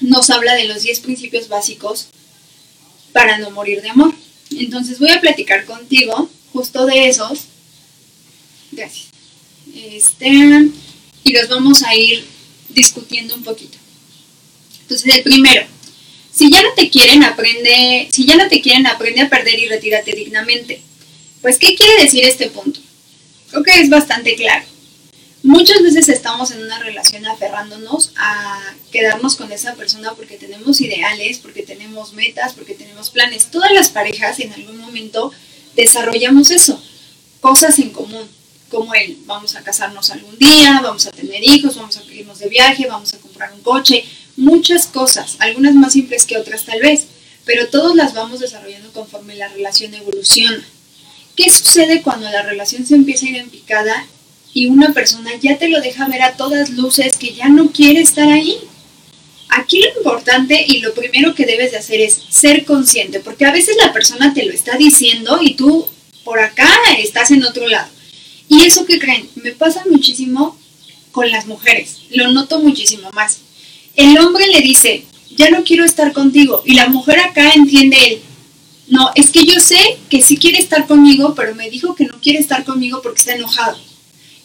Nos 0.00 0.30
habla 0.30 0.54
de 0.54 0.64
los 0.64 0.82
10 0.82 1.00
principios 1.00 1.48
básicos 1.48 2.08
para 3.12 3.38
no 3.38 3.50
morir 3.50 3.82
de 3.82 3.90
amor. 3.90 4.12
Entonces 4.50 4.98
voy 4.98 5.10
a 5.10 5.20
platicar 5.20 5.64
contigo 5.66 6.30
justo 6.52 6.86
de 6.86 7.08
esos. 7.08 7.40
Gracias. 8.72 9.15
Este, 9.76 10.70
y 11.24 11.32
los 11.32 11.48
vamos 11.48 11.82
a 11.82 11.94
ir 11.94 12.24
discutiendo 12.70 13.34
un 13.34 13.42
poquito. 13.42 13.76
Entonces, 14.82 15.14
el 15.14 15.22
primero, 15.22 15.66
si 16.32 16.50
ya 16.50 16.62
no 16.62 16.72
te 16.74 16.88
quieren, 16.88 17.22
aprende, 17.24 18.08
si 18.10 18.24
ya 18.24 18.36
no 18.36 18.48
te 18.48 18.60
quieren, 18.60 18.86
aprende 18.86 19.20
a 19.22 19.28
perder 19.28 19.58
y 19.58 19.66
retírate 19.66 20.12
dignamente. 20.12 20.80
Pues, 21.42 21.58
¿qué 21.58 21.74
quiere 21.74 22.02
decir 22.02 22.24
este 22.24 22.48
punto? 22.48 22.80
Creo 23.50 23.62
que 23.62 23.80
es 23.80 23.90
bastante 23.90 24.34
claro. 24.34 24.64
Muchas 25.42 25.82
veces 25.82 26.08
estamos 26.08 26.50
en 26.50 26.62
una 26.62 26.78
relación 26.80 27.26
aferrándonos 27.26 28.12
a 28.16 28.74
quedarnos 28.90 29.36
con 29.36 29.52
esa 29.52 29.74
persona 29.74 30.12
porque 30.14 30.38
tenemos 30.38 30.80
ideales, 30.80 31.38
porque 31.38 31.62
tenemos 31.62 32.14
metas, 32.14 32.54
porque 32.54 32.74
tenemos 32.74 33.10
planes. 33.10 33.50
Todas 33.50 33.72
las 33.72 33.90
parejas 33.90 34.40
en 34.40 34.52
algún 34.52 34.78
momento 34.78 35.32
desarrollamos 35.76 36.50
eso, 36.50 36.82
cosas 37.40 37.78
en 37.78 37.90
común, 37.90 38.28
como 38.70 38.94
el 38.94 39.16
vamos 39.26 39.54
a 39.56 39.62
casarnos 39.62 40.10
algún 40.10 40.38
día, 40.38 40.80
vamos 40.82 41.06
a 41.06 41.10
tener 41.10 41.42
hijos, 41.42 41.76
vamos 41.76 41.96
a 41.96 42.04
irnos 42.12 42.38
de 42.38 42.48
viaje, 42.48 42.86
vamos 42.86 43.14
a 43.14 43.18
comprar 43.18 43.52
un 43.52 43.60
coche, 43.60 44.04
muchas 44.36 44.86
cosas, 44.86 45.36
algunas 45.38 45.74
más 45.74 45.92
simples 45.92 46.24
que 46.24 46.36
otras 46.36 46.64
tal 46.64 46.80
vez, 46.80 47.06
pero 47.44 47.68
todos 47.68 47.94
las 47.94 48.14
vamos 48.14 48.40
desarrollando 48.40 48.92
conforme 48.92 49.36
la 49.36 49.48
relación 49.48 49.94
evoluciona. 49.94 50.64
¿Qué 51.36 51.50
sucede 51.50 52.02
cuando 52.02 52.28
la 52.30 52.42
relación 52.42 52.86
se 52.86 52.94
empieza 52.94 53.26
a 53.26 53.28
ir 53.28 53.50
y 54.54 54.66
una 54.66 54.94
persona 54.94 55.30
ya 55.40 55.58
te 55.58 55.68
lo 55.68 55.80
deja 55.80 56.08
ver 56.08 56.22
a 56.22 56.32
todas 56.32 56.70
luces 56.70 57.16
que 57.16 57.34
ya 57.34 57.48
no 57.48 57.72
quiere 57.72 58.00
estar 58.00 58.28
ahí? 58.28 58.56
Aquí 59.48 59.80
lo 59.80 59.98
importante 59.98 60.64
y 60.66 60.80
lo 60.80 60.94
primero 60.94 61.34
que 61.34 61.46
debes 61.46 61.72
de 61.72 61.78
hacer 61.78 62.00
es 62.00 62.20
ser 62.30 62.64
consciente, 62.64 63.20
porque 63.20 63.44
a 63.44 63.52
veces 63.52 63.76
la 63.76 63.92
persona 63.92 64.34
te 64.34 64.44
lo 64.44 64.52
está 64.52 64.76
diciendo 64.76 65.38
y 65.40 65.54
tú 65.54 65.86
por 66.24 66.40
acá 66.40 66.68
estás 66.98 67.30
en 67.30 67.44
otro 67.44 67.68
lado. 67.68 67.95
Y 68.48 68.62
eso 68.62 68.86
que 68.86 68.98
creen, 68.98 69.28
me 69.36 69.52
pasa 69.52 69.82
muchísimo 69.90 70.56
con 71.12 71.30
las 71.30 71.46
mujeres, 71.46 72.02
lo 72.10 72.30
noto 72.30 72.60
muchísimo 72.60 73.10
más. 73.12 73.38
El 73.94 74.18
hombre 74.18 74.46
le 74.48 74.60
dice, 74.60 75.04
ya 75.36 75.50
no 75.50 75.64
quiero 75.64 75.84
estar 75.84 76.12
contigo, 76.12 76.62
y 76.64 76.74
la 76.74 76.88
mujer 76.88 77.18
acá 77.20 77.52
entiende 77.54 77.96
él, 78.06 78.20
no, 78.88 79.10
es 79.16 79.30
que 79.30 79.44
yo 79.44 79.58
sé 79.58 79.98
que 80.08 80.22
sí 80.22 80.36
quiere 80.36 80.58
estar 80.58 80.86
conmigo, 80.86 81.34
pero 81.34 81.54
me 81.54 81.70
dijo 81.70 81.94
que 81.96 82.04
no 82.04 82.20
quiere 82.20 82.38
estar 82.38 82.64
conmigo 82.64 83.02
porque 83.02 83.18
está 83.18 83.34
enojado. 83.34 83.78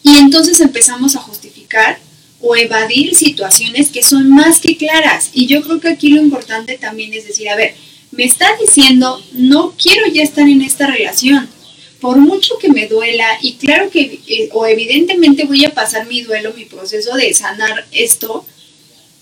Y 0.03 0.15
entonces 0.17 0.59
empezamos 0.61 1.15
a 1.15 1.19
justificar 1.19 1.99
o 2.39 2.55
evadir 2.55 3.13
situaciones 3.15 3.89
que 3.89 4.01
son 4.01 4.31
más 4.31 4.59
que 4.59 4.77
claras. 4.77 5.29
Y 5.33 5.45
yo 5.45 5.61
creo 5.61 5.79
que 5.79 5.89
aquí 5.89 6.09
lo 6.09 6.21
importante 6.21 6.77
también 6.79 7.13
es 7.13 7.27
decir, 7.27 7.49
a 7.49 7.55
ver, 7.55 7.75
me 8.11 8.23
está 8.23 8.47
diciendo, 8.59 9.23
no 9.33 9.73
quiero 9.81 10.07
ya 10.07 10.23
estar 10.23 10.47
en 10.47 10.63
esta 10.63 10.87
relación. 10.87 11.47
Por 12.01 12.17
mucho 12.17 12.57
que 12.57 12.69
me 12.69 12.87
duela, 12.87 13.27
y 13.41 13.53
claro 13.53 13.89
que, 13.91 14.19
eh, 14.27 14.49
o 14.51 14.65
evidentemente 14.65 15.45
voy 15.45 15.63
a 15.63 15.73
pasar 15.73 16.07
mi 16.07 16.23
duelo, 16.23 16.53
mi 16.53 16.65
proceso 16.65 17.15
de 17.15 17.33
sanar 17.33 17.85
esto, 17.91 18.45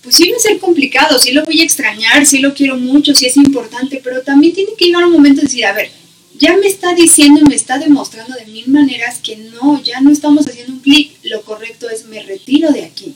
pues 0.02 0.16
sí 0.16 0.30
va 0.30 0.36
a 0.36 0.40
ser 0.40 0.58
complicado, 0.58 1.18
sí 1.18 1.32
lo 1.32 1.44
voy 1.44 1.60
a 1.60 1.64
extrañar, 1.64 2.24
sí 2.24 2.38
lo 2.38 2.54
quiero 2.54 2.76
mucho, 2.78 3.14
sí 3.14 3.26
es 3.26 3.36
importante, 3.36 4.00
pero 4.02 4.22
también 4.22 4.54
tiene 4.54 4.72
que 4.76 4.86
llegar 4.86 5.04
un 5.04 5.12
momento 5.12 5.42
de 5.42 5.46
decir, 5.46 5.66
a 5.66 5.74
ver, 5.74 5.90
ya 6.38 6.56
me 6.56 6.66
está 6.66 6.94
diciendo 6.94 7.40
y 7.40 7.48
me 7.48 7.54
está 7.54 7.78
demostrando 7.78 8.34
de 8.34 8.46
mil 8.46 8.68
maneras 8.68 9.20
que 9.22 9.36
no, 9.36 9.82
ya 9.82 10.00
no 10.00 10.10
estamos 10.10 10.48
haciendo 10.48 10.72
un 10.72 10.80
clic, 10.80 11.12
lo 11.24 11.42
correcto 11.42 11.90
es 11.90 12.06
me 12.06 12.22
retiro 12.22 12.70
de 12.70 12.84
aquí. 12.84 13.14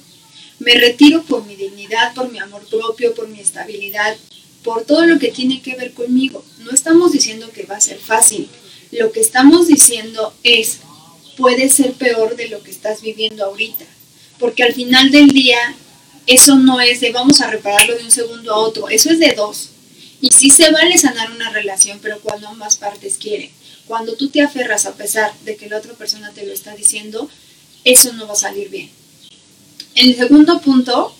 Me 0.58 0.74
retiro 0.74 1.22
por 1.22 1.44
mi 1.46 1.56
dignidad, 1.56 2.14
por 2.14 2.30
mi 2.30 2.38
amor 2.38 2.66
propio, 2.68 3.14
por 3.14 3.28
mi 3.28 3.40
estabilidad, 3.40 4.14
por 4.62 4.84
todo 4.84 5.06
lo 5.06 5.18
que 5.18 5.28
tiene 5.28 5.62
que 5.62 5.74
ver 5.74 5.92
conmigo. 5.94 6.44
No 6.60 6.70
estamos 6.70 7.12
diciendo 7.12 7.50
que 7.52 7.64
va 7.64 7.76
a 7.76 7.80
ser 7.80 7.98
fácil. 7.98 8.46
Lo 8.98 9.10
que 9.10 9.20
estamos 9.20 9.66
diciendo 9.66 10.32
es, 10.44 10.78
puede 11.36 11.68
ser 11.68 11.94
peor 11.94 12.36
de 12.36 12.48
lo 12.48 12.62
que 12.62 12.70
estás 12.70 13.02
viviendo 13.02 13.44
ahorita. 13.44 13.84
Porque 14.38 14.62
al 14.62 14.72
final 14.72 15.10
del 15.10 15.28
día, 15.28 15.58
eso 16.26 16.56
no 16.56 16.80
es 16.80 17.00
de 17.00 17.10
vamos 17.10 17.40
a 17.40 17.50
repararlo 17.50 17.96
de 17.96 18.04
un 18.04 18.10
segundo 18.10 18.52
a 18.52 18.58
otro, 18.58 18.88
eso 18.88 19.10
es 19.10 19.18
de 19.18 19.32
dos. 19.32 19.70
Y 20.20 20.28
sí 20.28 20.50
se 20.50 20.70
vale 20.70 20.96
sanar 20.96 21.32
una 21.32 21.50
relación, 21.50 21.98
pero 22.00 22.20
cuando 22.20 22.48
ambas 22.48 22.76
partes 22.76 23.18
quieren. 23.18 23.50
Cuando 23.86 24.14
tú 24.14 24.28
te 24.28 24.42
aferras 24.42 24.86
a 24.86 24.94
pesar 24.94 25.32
de 25.44 25.56
que 25.56 25.68
la 25.68 25.78
otra 25.78 25.94
persona 25.94 26.30
te 26.32 26.46
lo 26.46 26.52
está 26.52 26.74
diciendo, 26.74 27.28
eso 27.84 28.12
no 28.12 28.26
va 28.26 28.32
a 28.34 28.36
salir 28.36 28.70
bien. 28.70 28.90
El 29.96 30.16
segundo 30.16 30.60
punto, 30.60 31.14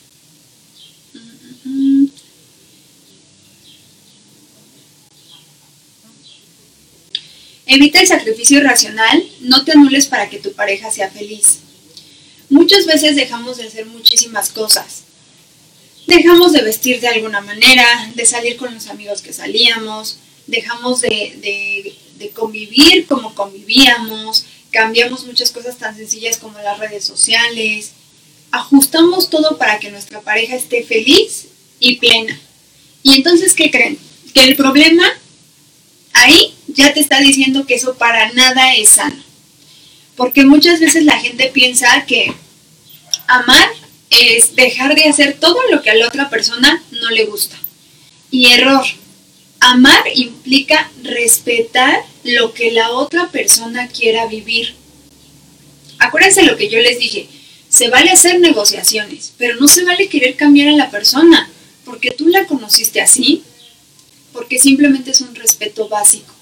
evita 7.75 8.01
el 8.01 8.07
sacrificio 8.07 8.59
irracional, 8.59 9.25
no 9.41 9.65
te 9.65 9.73
anules 9.73 10.07
para 10.07 10.29
que 10.29 10.39
tu 10.39 10.53
pareja 10.53 10.91
sea 10.91 11.11
feliz. 11.11 11.61
Muchas 12.49 12.87
veces 12.87 13.17
dejamos 13.17 13.57
de 13.57 13.65
hacer 13.65 13.87
muchísimas 13.87 14.51
cosas 14.51 15.05
dejamos 16.07 16.53
de 16.53 16.63
vestir 16.63 17.01
de 17.01 17.09
alguna 17.09 17.41
manera, 17.41 17.85
de 18.15 18.27
salir 18.27 18.57
con 18.57 18.73
los 18.75 18.89
amigos 18.89 19.23
que 19.23 19.33
salíamos, 19.33 20.19
dejamos 20.47 21.01
de, 21.01 21.95
convivir 22.35 23.07
como 23.07 23.35
convivíamos, 23.35 24.47
cambiamos 24.71 25.25
muchas 25.27 25.51
cosas 25.51 25.77
tan 25.77 25.97
sencillas 25.97 26.39
como 26.39 26.59
las 26.59 26.79
redes 26.79 27.05
sociales, 27.05 27.93
ajustamos 28.51 29.31
todo 29.31 29.59
para 29.59 29.79
que 29.79 29.91
nuestra 29.91 30.21
pareja 30.21 30.57
esté 30.57 30.85
feliz 30.85 31.47
y 31.81 31.97
plena. 31.97 32.39
Y 33.03 33.15
entonces, 33.15 33.55
¿qué 33.55 33.71
creen? 33.71 33.99
Que 34.33 34.45
el 34.45 34.57
problema 34.57 35.05
ahí 36.13 36.55
ya 36.75 36.93
te 36.93 37.01
está 37.01 37.21
diciendo 37.21 37.67
que 37.67 37.75
eso 37.75 37.95
para 37.95 38.33
nada 38.33 38.75
es 38.75 38.91
sano. 38.91 39.23
Porque 40.17 40.45
muchas 40.45 40.81
veces 40.81 41.05
la 41.05 41.19
gente 41.19 41.51
piensa 41.53 42.05
que 42.07 42.33
amar 43.27 43.69
es 44.11 44.55
dejar 44.55 44.95
de 44.95 45.05
hacer 45.05 45.35
todo 45.41 45.59
lo 45.71 45.83
que 45.83 45.91
a 45.91 45.95
la 45.95 46.07
otra 46.07 46.31
persona 46.31 46.83
no 46.93 47.11
le 47.11 47.25
gusta. 47.25 47.57
Y 48.31 48.47
error. 48.47 48.85
Amar 49.61 50.03
implica 50.15 50.91
respetar 51.03 52.05
lo 52.23 52.53
que 52.53 52.71
la 52.71 52.91
otra 52.91 53.31
persona 53.31 53.89
quiera 53.89 54.27
vivir. 54.27 54.75
Acuérdense 55.99 56.43
lo 56.43 56.57
que 56.57 56.69
yo 56.69 56.79
les 56.81 56.99
dije. 56.99 57.29
Se 57.69 57.89
vale 57.89 58.11
hacer 58.11 58.41
negociaciones, 58.41 59.33
pero 59.39 59.59
no 59.59 59.67
se 59.67 59.85
vale 59.85 60.09
querer 60.09 60.37
cambiar 60.37 60.69
a 60.69 60.77
la 60.77 60.91
persona 60.91 61.49
porque 61.85 62.11
tú 62.11 62.29
la 62.29 62.47
conociste 62.47 63.01
así, 63.01 63.43
porque 64.33 64.59
simplemente 64.59 65.11
es 65.11 65.21
un 65.21 65.35
respeto 65.35 65.89
básico. 65.89 66.34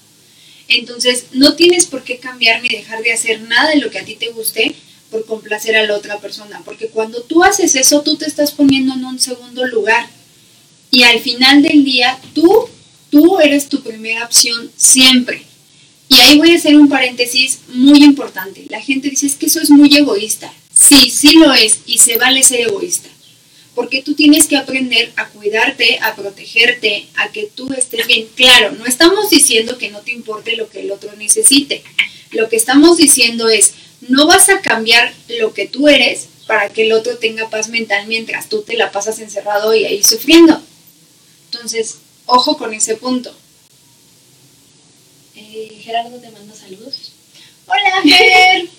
Entonces, 0.79 1.25
no 1.31 1.55
tienes 1.55 1.85
por 1.85 2.03
qué 2.03 2.17
cambiar 2.17 2.61
ni 2.61 2.69
dejar 2.69 3.03
de 3.03 3.13
hacer 3.13 3.41
nada 3.41 3.69
de 3.69 3.77
lo 3.77 3.89
que 3.89 3.99
a 3.99 4.05
ti 4.05 4.15
te 4.15 4.29
guste 4.29 4.75
por 5.11 5.25
complacer 5.25 5.75
a 5.75 5.85
la 5.85 5.95
otra 5.95 6.19
persona, 6.19 6.61
porque 6.65 6.87
cuando 6.87 7.21
tú 7.21 7.43
haces 7.43 7.75
eso, 7.75 8.01
tú 8.01 8.17
te 8.17 8.25
estás 8.25 8.51
poniendo 8.51 8.95
en 8.95 9.05
un 9.05 9.19
segundo 9.19 9.65
lugar. 9.65 10.07
Y 10.89 11.03
al 11.03 11.19
final 11.19 11.61
del 11.61 11.83
día, 11.83 12.19
tú, 12.33 12.67
tú 13.11 13.39
eres 13.39 13.69
tu 13.69 13.81
primera 13.83 14.25
opción 14.25 14.71
siempre. 14.75 15.43
Y 16.09 16.15
ahí 16.15 16.37
voy 16.37 16.51
a 16.51 16.55
hacer 16.55 16.75
un 16.75 16.89
paréntesis 16.89 17.59
muy 17.69 18.03
importante. 18.03 18.65
La 18.69 18.81
gente 18.81 19.09
dice, 19.09 19.27
es 19.27 19.35
que 19.35 19.47
eso 19.47 19.59
es 19.59 19.69
muy 19.69 19.95
egoísta. 19.95 20.51
Sí, 20.73 21.09
sí 21.09 21.35
lo 21.35 21.53
es, 21.53 21.79
y 21.85 21.99
se 21.99 22.17
vale 22.17 22.43
ser 22.43 22.61
egoísta. 22.61 23.09
Porque 23.75 24.01
tú 24.01 24.13
tienes 24.13 24.47
que 24.47 24.57
aprender 24.57 25.11
a 25.15 25.29
cuidarte, 25.29 25.99
a 26.01 26.15
protegerte, 26.15 27.07
a 27.15 27.31
que 27.31 27.49
tú 27.53 27.73
estés 27.73 28.05
bien. 28.07 28.27
Claro, 28.35 28.71
no 28.73 28.85
estamos 28.85 29.29
diciendo 29.29 29.77
que 29.77 29.89
no 29.89 30.01
te 30.01 30.11
importe 30.11 30.55
lo 30.55 30.69
que 30.69 30.81
el 30.81 30.91
otro 30.91 31.11
necesite. 31.15 31.83
Lo 32.31 32.49
que 32.49 32.55
estamos 32.55 32.97
diciendo 32.97 33.49
es, 33.49 33.73
no 34.01 34.27
vas 34.27 34.49
a 34.49 34.61
cambiar 34.61 35.13
lo 35.39 35.53
que 35.53 35.67
tú 35.67 35.87
eres 35.87 36.27
para 36.47 36.69
que 36.69 36.83
el 36.83 36.93
otro 36.93 37.17
tenga 37.17 37.49
paz 37.49 37.69
mental 37.69 38.07
mientras 38.07 38.49
tú 38.49 38.61
te 38.63 38.75
la 38.75 38.91
pasas 38.91 39.19
encerrado 39.19 39.73
y 39.73 39.85
ahí 39.85 40.03
sufriendo. 40.03 40.61
Entonces, 41.51 41.97
ojo 42.25 42.57
con 42.57 42.73
ese 42.73 42.95
punto. 42.95 43.33
Eh, 45.35 45.79
Gerardo 45.83 46.19
te 46.19 46.29
manda 46.31 46.53
saludos. 46.55 47.13
Hola, 47.67 48.01
Ger. 48.03 48.67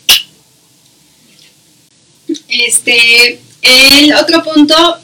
Este, 2.49 3.41
el 3.65 4.15
otro 4.15 4.43
punto. 4.43 4.99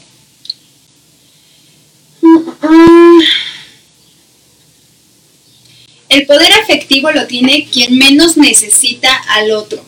El 6.09 6.25
poder 6.25 6.53
afectivo 6.53 7.11
lo 7.11 7.25
tiene 7.27 7.67
quien 7.71 7.97
menos 7.97 8.37
necesita 8.37 9.13
al 9.29 9.51
otro. 9.51 9.83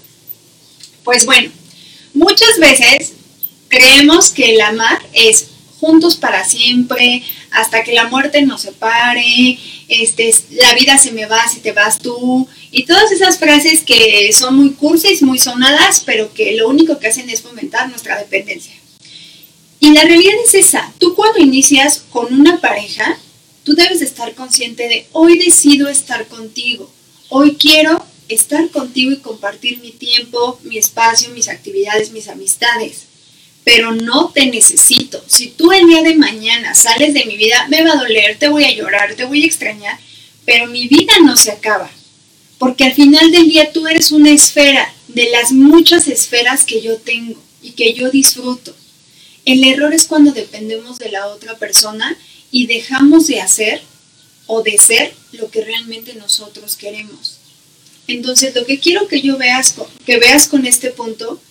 Pues 1.04 1.26
bueno, 1.26 1.52
muchas 2.14 2.58
veces 2.60 3.14
creemos 3.68 4.30
que 4.30 4.54
el 4.54 4.62
amar 4.62 5.02
es 5.14 5.48
juntos 5.80 6.16
para 6.16 6.46
siempre, 6.46 7.24
hasta 7.52 7.84
que 7.84 7.94
la 7.94 8.08
muerte 8.08 8.42
nos 8.42 8.62
separe, 8.62 9.60
este, 9.90 10.34
la 10.52 10.74
vida 10.76 10.98
se 10.98 11.12
me 11.12 11.26
va 11.26 11.48
si 11.48 11.60
te 11.60 11.74
vas 11.74 12.00
tú, 12.00 12.48
y 12.76 12.86
todas 12.86 13.12
esas 13.12 13.38
frases 13.38 13.82
que 13.82 14.34
son 14.34 14.56
muy 14.56 14.72
cursis, 14.72 15.22
muy 15.22 15.38
sonadas, 15.38 16.02
pero 16.04 16.34
que 16.34 16.56
lo 16.56 16.68
único 16.68 16.98
que 16.98 17.08
hacen 17.08 17.30
es 17.30 17.44
fomentar 17.44 17.88
nuestra 17.88 18.18
dependencia. 18.18 18.74
Y 19.80 19.94
la 19.94 20.02
realidad 20.02 20.34
es 20.44 20.56
esa, 20.56 20.92
tú 20.98 21.14
cuando 21.14 21.40
inicias 21.40 22.04
con 22.10 22.34
una 22.34 22.60
pareja, 22.60 23.20
tú 23.64 23.76
debes 23.76 24.02
estar 24.02 24.34
consciente 24.34 24.88
de 24.88 25.06
hoy 25.12 25.38
decido 25.38 25.88
estar 25.88 26.28
contigo, 26.28 26.92
hoy 27.30 27.58
quiero 27.58 28.04
estar 28.28 28.68
contigo 28.72 29.12
y 29.12 29.18
compartir 29.18 29.78
mi 29.78 29.92
tiempo, 29.92 30.60
mi 30.64 30.80
espacio, 30.80 31.30
mis 31.30 31.50
actividades, 31.50 32.10
mis 32.10 32.28
amistades. 32.28 33.04
Pero 33.64 33.92
no 33.92 34.32
te 34.34 34.48
necesito. 34.48 35.24
Si 35.28 35.50
tú 35.50 35.72
el 35.72 35.86
día 35.86 36.02
de 36.02 36.16
mañana 36.16 36.74
sales 36.74 37.14
de 37.14 37.26
mi 37.26 37.38
vida, 37.38 37.68
me 37.70 37.84
va 37.84 37.92
a 37.92 37.98
doler, 37.98 38.40
te 38.40 38.50
voy 38.50 38.64
a 38.66 38.74
llorar, 38.74 39.14
te 39.14 39.26
voy 39.26 39.44
a 39.44 39.46
extrañar, 39.46 40.00
pero 40.44 40.66
mi 40.66 40.88
vida 40.88 41.14
no 41.24 41.38
se 41.38 41.52
acaba. 41.52 41.92
Porque 42.64 42.86
al 42.86 42.94
final 42.94 43.30
del 43.30 43.50
día 43.50 43.74
tú 43.74 43.86
eres 43.88 44.14
una 44.14 44.32
esfera 44.32 44.90
de 45.10 45.30
las 45.32 45.52
muchas 45.52 46.08
esferas 46.08 46.64
que 46.64 46.82
yo 46.82 46.96
tengo 46.96 47.38
y 47.62 47.72
que 47.72 47.92
yo 47.92 48.10
disfruto. 48.10 48.74
El 49.44 49.66
error 49.66 49.94
es 49.94 50.06
cuando 50.06 50.32
dependemos 50.32 50.98
de 50.98 51.12
la 51.12 51.28
otra 51.28 51.58
persona 51.58 52.18
y 52.52 52.68
dejamos 52.68 53.28
de 53.28 53.42
hacer 53.42 53.82
o 54.48 54.64
de 54.64 54.78
ser 54.78 55.14
lo 55.34 55.52
que 55.52 55.66
realmente 55.66 56.14
nosotros 56.16 56.78
queremos. 56.78 57.40
Entonces, 58.08 58.56
lo 58.56 58.66
que 58.66 58.80
quiero 58.80 59.10
que 59.10 59.22
yo 59.22 59.38
veas, 59.38 59.76
que 60.06 60.18
veas 60.18 60.48
con 60.48 60.66
este 60.66 60.90
punto, 60.92 61.42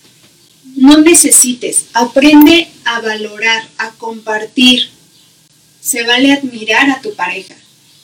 no 0.75 0.97
necesites, 0.97 1.85
aprende 1.93 2.69
a 2.85 3.01
valorar, 3.01 3.69
a 3.77 3.91
compartir. 3.91 4.89
Se 5.79 6.01
vale 6.01 6.31
admirar 6.31 6.89
a 6.89 7.01
tu 7.01 7.13
pareja, 7.13 7.55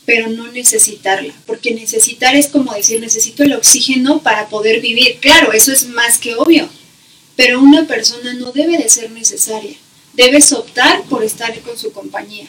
pero 0.09 0.27
no 0.27 0.51
necesitarla, 0.51 1.35
porque 1.45 1.69
necesitar 1.75 2.35
es 2.35 2.47
como 2.47 2.73
decir, 2.73 2.99
necesito 2.99 3.43
el 3.43 3.53
oxígeno 3.53 4.23
para 4.23 4.49
poder 4.49 4.81
vivir. 4.81 5.19
Claro, 5.19 5.53
eso 5.53 5.71
es 5.71 5.85
más 5.89 6.17
que 6.17 6.33
obvio, 6.33 6.67
pero 7.35 7.61
una 7.61 7.85
persona 7.85 8.33
no 8.33 8.51
debe 8.51 8.79
de 8.79 8.89
ser 8.89 9.11
necesaria, 9.11 9.75
debes 10.13 10.51
optar 10.51 11.03
por 11.03 11.23
estar 11.23 11.55
con 11.59 11.77
su 11.77 11.91
compañía, 11.91 12.47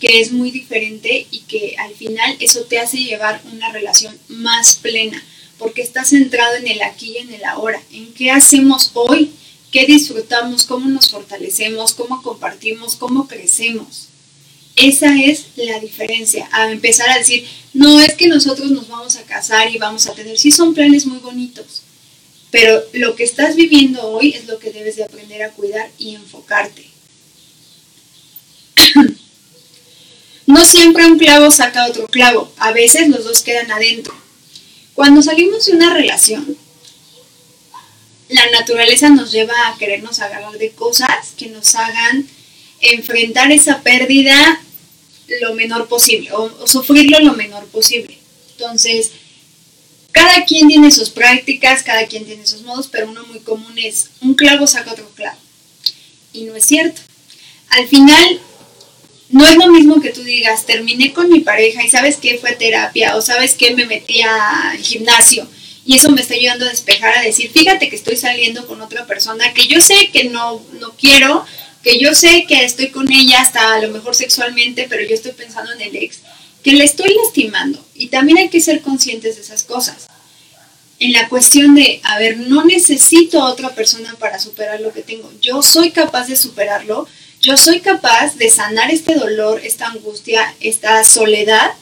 que 0.00 0.22
es 0.22 0.32
muy 0.32 0.50
diferente 0.50 1.26
y 1.30 1.40
que 1.40 1.76
al 1.76 1.94
final 1.94 2.38
eso 2.40 2.62
te 2.62 2.78
hace 2.78 2.96
llevar 2.96 3.42
una 3.52 3.70
relación 3.70 4.18
más 4.28 4.76
plena, 4.76 5.22
porque 5.58 5.82
estás 5.82 6.08
centrado 6.08 6.56
en 6.56 6.68
el 6.68 6.80
aquí 6.80 7.12
y 7.12 7.18
en 7.18 7.34
el 7.34 7.44
ahora, 7.44 7.82
en 7.92 8.14
qué 8.14 8.30
hacemos 8.30 8.92
hoy, 8.94 9.30
qué 9.70 9.84
disfrutamos, 9.84 10.64
cómo 10.64 10.88
nos 10.88 11.10
fortalecemos, 11.10 11.92
cómo 11.92 12.22
compartimos, 12.22 12.96
cómo 12.96 13.28
crecemos. 13.28 14.08
Esa 14.76 15.20
es 15.20 15.44
la 15.56 15.78
diferencia, 15.80 16.48
a 16.50 16.70
empezar 16.70 17.10
a 17.10 17.18
decir, 17.18 17.46
no 17.74 18.00
es 18.00 18.14
que 18.14 18.28
nosotros 18.28 18.70
nos 18.70 18.88
vamos 18.88 19.16
a 19.16 19.22
casar 19.22 19.70
y 19.70 19.78
vamos 19.78 20.06
a 20.06 20.14
tener, 20.14 20.38
sí 20.38 20.50
son 20.50 20.72
planes 20.72 21.04
muy 21.04 21.18
bonitos, 21.18 21.82
pero 22.50 22.82
lo 22.94 23.14
que 23.14 23.24
estás 23.24 23.54
viviendo 23.54 24.02
hoy 24.08 24.34
es 24.34 24.46
lo 24.46 24.58
que 24.58 24.70
debes 24.70 24.96
de 24.96 25.04
aprender 25.04 25.42
a 25.42 25.50
cuidar 25.50 25.90
y 25.98 26.14
enfocarte. 26.14 26.86
no 30.46 30.64
siempre 30.64 31.06
un 31.06 31.18
clavo 31.18 31.50
saca 31.50 31.86
otro 31.86 32.06
clavo, 32.06 32.50
a 32.56 32.72
veces 32.72 33.08
los 33.08 33.24
dos 33.24 33.42
quedan 33.42 33.70
adentro. 33.70 34.14
Cuando 34.94 35.22
salimos 35.22 35.66
de 35.66 35.72
una 35.72 35.92
relación, 35.92 36.56
la 38.28 38.50
naturaleza 38.50 39.10
nos 39.10 39.32
lleva 39.32 39.54
a 39.66 39.76
querernos 39.76 40.20
agarrar 40.20 40.56
de 40.58 40.70
cosas 40.70 41.32
que 41.36 41.48
nos 41.48 41.74
hagan 41.74 42.26
enfrentar 42.82 43.50
esa 43.50 43.82
pérdida 43.82 44.60
lo 45.40 45.54
menor 45.54 45.88
posible 45.88 46.30
o, 46.32 46.66
sufrirlo 46.66 47.20
lo 47.20 47.32
menor 47.34 47.66
posible. 47.68 48.18
Entonces, 48.50 49.10
cada 50.10 50.44
quien 50.44 50.68
tiene 50.68 50.90
sus 50.90 51.10
prácticas, 51.10 51.82
cada 51.82 52.06
quien 52.06 52.26
tiene 52.26 52.46
sus 52.46 52.62
modos, 52.62 52.88
pero 52.88 53.08
uno 53.08 53.24
muy 53.26 53.40
común 53.40 53.72
es 53.78 54.10
un 54.20 54.34
clavo 54.34 54.66
saca 54.66 54.92
otro 54.92 55.08
clavo. 55.14 55.38
Y 56.32 56.44
no 56.44 56.54
es 56.54 56.66
cierto. 56.66 57.00
Al 57.70 57.88
final, 57.88 58.40
no 59.30 59.46
es 59.46 59.56
lo 59.56 59.68
mismo 59.68 60.00
que 60.00 60.10
tú 60.10 60.22
digas, 60.22 60.66
terminé 60.66 61.14
con 61.14 61.30
mi 61.30 61.40
pareja 61.40 61.82
y 61.82 61.88
sabes 61.88 62.16
qué 62.16 62.36
fue 62.38 62.52
terapia 62.52 63.16
o 63.16 63.22
sabes 63.22 63.54
qué 63.54 63.74
me 63.74 63.86
metí 63.86 64.20
al 64.20 64.76
gimnasio 64.78 65.48
y 65.84 65.96
eso 65.96 66.10
me 66.10 66.20
está 66.20 66.34
ayudando 66.34 66.64
a 66.64 66.70
despejar, 66.70 67.16
a 67.16 67.22
decir, 67.22 67.50
fíjate 67.50 67.88
que 67.88 67.96
estoy 67.96 68.16
saliendo 68.16 68.66
con 68.66 68.80
otra 68.80 69.06
persona 69.06 69.52
que 69.52 69.66
yo 69.66 69.80
sé 69.80 70.10
que 70.12 70.24
no, 70.24 70.62
no 70.78 70.92
quiero, 70.92 71.44
que 71.82 71.98
yo 71.98 72.14
sé 72.14 72.44
que 72.46 72.64
estoy 72.64 72.88
con 72.88 73.10
ella 73.12 73.40
hasta 73.40 73.74
a 73.74 73.80
lo 73.80 73.88
mejor 73.90 74.14
sexualmente, 74.14 74.86
pero 74.88 75.02
yo 75.04 75.14
estoy 75.14 75.32
pensando 75.32 75.72
en 75.72 75.80
el 75.80 75.96
ex 75.96 76.20
que 76.62 76.72
le 76.72 76.84
estoy 76.84 77.14
lastimando. 77.22 77.84
Y 77.94 78.08
también 78.08 78.38
hay 78.38 78.48
que 78.48 78.60
ser 78.60 78.82
conscientes 78.82 79.36
de 79.36 79.42
esas 79.42 79.64
cosas. 79.64 80.06
En 80.98 81.12
la 81.12 81.28
cuestión 81.28 81.74
de, 81.74 82.00
a 82.04 82.18
ver, 82.18 82.38
no 82.38 82.64
necesito 82.64 83.42
a 83.42 83.50
otra 83.50 83.70
persona 83.74 84.14
para 84.18 84.38
superar 84.38 84.80
lo 84.80 84.92
que 84.92 85.02
tengo. 85.02 85.30
Yo 85.40 85.62
soy 85.62 85.90
capaz 85.90 86.28
de 86.28 86.36
superarlo. 86.36 87.08
Yo 87.40 87.56
soy 87.56 87.80
capaz 87.80 88.36
de 88.36 88.48
sanar 88.48 88.92
este 88.92 89.16
dolor, 89.16 89.60
esta 89.64 89.88
angustia, 89.88 90.54
esta 90.60 91.02
soledad. 91.02 91.72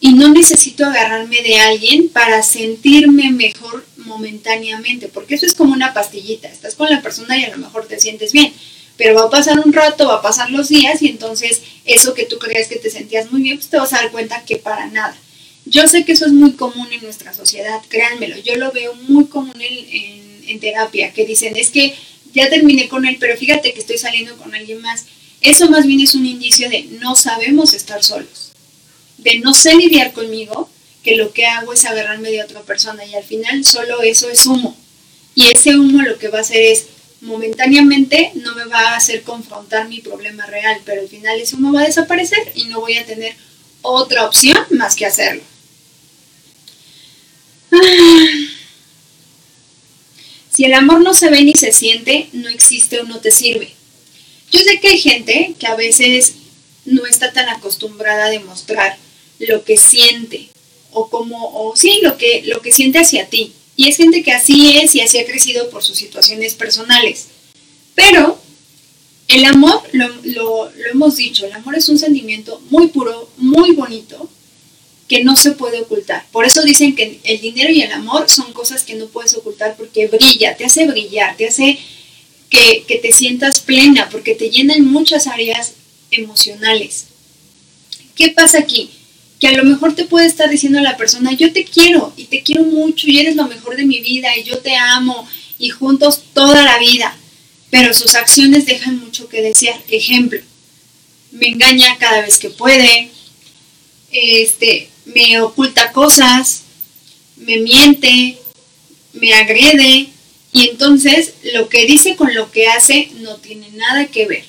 Y 0.00 0.14
no 0.14 0.28
necesito 0.28 0.86
agarrarme 0.86 1.42
de 1.42 1.58
alguien 1.58 2.08
para 2.08 2.42
sentirme 2.42 3.30
mejor 3.32 3.84
momentáneamente. 3.96 5.08
Porque 5.08 5.34
eso 5.34 5.44
es 5.44 5.52
como 5.52 5.74
una 5.74 5.92
pastillita. 5.92 6.48
Estás 6.48 6.76
con 6.76 6.88
la 6.88 7.02
persona 7.02 7.36
y 7.36 7.44
a 7.44 7.50
lo 7.50 7.58
mejor 7.58 7.86
te 7.86 8.00
sientes 8.00 8.32
bien 8.32 8.54
pero 8.98 9.14
va 9.14 9.22
a 9.22 9.30
pasar 9.30 9.60
un 9.60 9.72
rato, 9.72 10.08
va 10.08 10.16
a 10.16 10.22
pasar 10.22 10.50
los 10.50 10.68
días 10.68 11.00
y 11.00 11.08
entonces 11.08 11.62
eso 11.86 12.14
que 12.14 12.26
tú 12.26 12.38
crees 12.38 12.66
que 12.66 12.76
te 12.76 12.90
sentías 12.90 13.30
muy 13.30 13.40
bien, 13.40 13.56
pues 13.56 13.70
te 13.70 13.78
vas 13.78 13.92
a 13.92 14.02
dar 14.02 14.10
cuenta 14.10 14.44
que 14.44 14.56
para 14.56 14.86
nada. 14.88 15.16
Yo 15.64 15.86
sé 15.86 16.04
que 16.04 16.12
eso 16.12 16.26
es 16.26 16.32
muy 16.32 16.52
común 16.52 16.88
en 16.90 17.02
nuestra 17.02 17.32
sociedad, 17.32 17.80
créanmelo, 17.88 18.36
yo 18.38 18.56
lo 18.56 18.72
veo 18.72 18.94
muy 19.06 19.26
común 19.26 19.54
en, 19.60 20.60
terapia, 20.60 21.12
que 21.12 21.24
dicen, 21.24 21.56
es 21.56 21.70
que 21.70 21.94
ya 22.34 22.50
terminé 22.50 22.88
con 22.88 23.06
él, 23.06 23.18
pero 23.20 23.36
fíjate 23.36 23.72
que 23.72 23.78
estoy 23.78 23.98
saliendo 23.98 24.36
con 24.36 24.54
alguien 24.54 24.80
más. 24.80 25.04
Eso 25.40 25.70
más 25.70 25.86
bien 25.86 26.00
es 26.00 26.14
un 26.14 26.26
indicio 26.26 26.68
de 26.68 26.84
no 27.00 27.14
sabemos 27.14 27.74
estar 27.74 28.02
solos, 28.02 28.50
de 29.18 29.38
no 29.38 29.54
sé 29.54 29.76
lidiar 29.76 30.12
conmigo, 30.12 30.68
que 31.04 31.16
lo 31.16 31.32
que 31.32 31.46
hago 31.46 31.72
es 31.72 31.84
agarrarme 31.84 32.30
de 32.30 32.42
otra 32.42 32.62
persona 32.62 33.04
y 33.04 33.14
al 33.14 33.22
final 33.22 33.64
solo 33.64 34.02
eso 34.02 34.28
es 34.28 34.46
humo. 34.46 34.76
Y 35.36 35.52
ese 35.54 35.78
humo 35.78 36.02
lo 36.02 36.18
que 36.18 36.28
va 36.28 36.38
a 36.38 36.40
hacer 36.40 36.62
es 36.62 36.86
momentáneamente 37.20 38.32
no 38.36 38.54
me 38.54 38.64
va 38.64 38.80
a 38.80 38.96
hacer 38.96 39.22
confrontar 39.22 39.88
mi 39.88 40.00
problema 40.00 40.46
real, 40.46 40.80
pero 40.84 41.00
al 41.00 41.08
final 41.08 41.40
ese 41.40 41.56
humo 41.56 41.72
va 41.72 41.82
a 41.82 41.86
desaparecer 41.86 42.52
y 42.54 42.64
no 42.64 42.80
voy 42.80 42.96
a 42.96 43.06
tener 43.06 43.34
otra 43.82 44.26
opción 44.26 44.58
más 44.70 44.94
que 44.94 45.06
hacerlo. 45.06 45.42
Si 50.50 50.64
el 50.64 50.74
amor 50.74 51.00
no 51.02 51.14
se 51.14 51.30
ve 51.30 51.42
ni 51.44 51.52
se 51.52 51.70
siente, 51.72 52.28
no 52.32 52.48
existe 52.48 52.98
o 52.98 53.04
no 53.04 53.20
te 53.20 53.30
sirve. 53.30 53.72
Yo 54.50 54.58
sé 54.60 54.80
que 54.80 54.88
hay 54.88 54.98
gente 54.98 55.54
que 55.58 55.66
a 55.66 55.76
veces 55.76 56.34
no 56.84 57.06
está 57.06 57.32
tan 57.32 57.48
acostumbrada 57.48 58.26
a 58.26 58.30
demostrar 58.30 58.96
lo 59.38 59.62
que 59.62 59.76
siente 59.76 60.48
o 60.90 61.10
como 61.10 61.50
o 61.54 61.76
sí, 61.76 62.00
lo 62.02 62.16
que 62.16 62.42
lo 62.46 62.60
que 62.60 62.72
siente 62.72 62.98
hacia 62.98 63.28
ti. 63.28 63.52
Y 63.78 63.88
es 63.88 63.96
gente 63.96 64.24
que 64.24 64.32
así 64.32 64.76
es 64.76 64.96
y 64.96 65.02
así 65.02 65.20
ha 65.20 65.24
crecido 65.24 65.70
por 65.70 65.84
sus 65.84 65.96
situaciones 65.96 66.56
personales. 66.56 67.28
Pero 67.94 68.36
el 69.28 69.44
amor, 69.44 69.80
lo, 69.92 70.72
hemos 70.90 71.14
dicho, 71.14 71.46
el 71.46 71.52
amor 71.52 71.76
es 71.76 71.88
un 71.88 71.96
sentimiento 71.96 72.60
muy 72.70 72.88
puro, 72.88 73.30
muy 73.36 73.76
bonito, 73.76 74.28
que 75.06 75.22
no 75.22 75.36
se 75.36 75.52
puede 75.52 75.80
ocultar. 75.80 76.26
Por 76.32 76.44
eso 76.44 76.62
dicen 76.62 76.96
que 76.96 77.20
el 77.22 77.40
dinero 77.40 77.72
y 77.72 77.82
el 77.82 77.92
amor 77.92 78.28
son 78.28 78.52
cosas 78.52 78.82
que 78.82 78.96
no 78.96 79.06
puedes 79.06 79.36
ocultar 79.36 79.76
porque 79.76 80.08
brilla, 80.08 80.56
te 80.56 80.64
hace 80.64 80.84
brillar, 80.88 81.36
te 81.36 81.46
hace 81.46 81.78
que, 82.50 82.82
que 82.82 82.96
te 82.96 83.12
sientas 83.12 83.60
plena, 83.60 84.08
porque 84.10 84.34
te 84.34 84.50
llenan 84.50 84.86
muchas 84.86 85.28
áreas 85.28 85.74
emocionales. 86.10 87.04
¿Qué 88.16 88.30
pasa 88.30 88.58
aquí? 88.58 88.90
Que 89.38 89.48
a 89.48 89.52
lo 89.52 89.64
mejor 89.64 89.94
te 89.94 90.04
puede 90.04 90.26
estar 90.26 90.50
diciendo 90.50 90.80
la 90.80 90.96
persona, 90.96 91.32
yo 91.32 91.52
te 91.52 91.64
quiero 91.64 92.12
y 92.16 92.24
te 92.24 92.42
quiero 92.42 92.64
mucho 92.64 93.08
y 93.08 93.18
eres 93.20 93.36
lo 93.36 93.46
mejor 93.46 93.76
de 93.76 93.86
mi 93.86 94.00
vida 94.00 94.36
y 94.36 94.44
yo 94.44 94.58
te 94.58 94.74
amo 94.74 95.28
y 95.58 95.70
juntos 95.70 96.22
toda 96.34 96.64
la 96.64 96.78
vida, 96.78 97.16
pero 97.70 97.94
sus 97.94 98.14
acciones 98.14 98.66
dejan 98.66 98.98
mucho 98.98 99.28
que 99.28 99.42
desear. 99.42 99.80
Ejemplo, 99.88 100.40
me 101.32 101.48
engaña 101.48 101.98
cada 101.98 102.22
vez 102.22 102.38
que 102.38 102.50
puede, 102.50 103.10
este, 104.10 104.88
me 105.06 105.40
oculta 105.40 105.92
cosas, 105.92 106.62
me 107.36 107.58
miente, 107.58 108.38
me 109.12 109.32
agrede 109.34 110.08
y 110.52 110.68
entonces 110.70 111.34
lo 111.52 111.68
que 111.68 111.86
dice 111.86 112.16
con 112.16 112.34
lo 112.34 112.50
que 112.50 112.68
hace 112.68 113.10
no 113.20 113.36
tiene 113.36 113.68
nada 113.70 114.06
que 114.06 114.26
ver. 114.26 114.44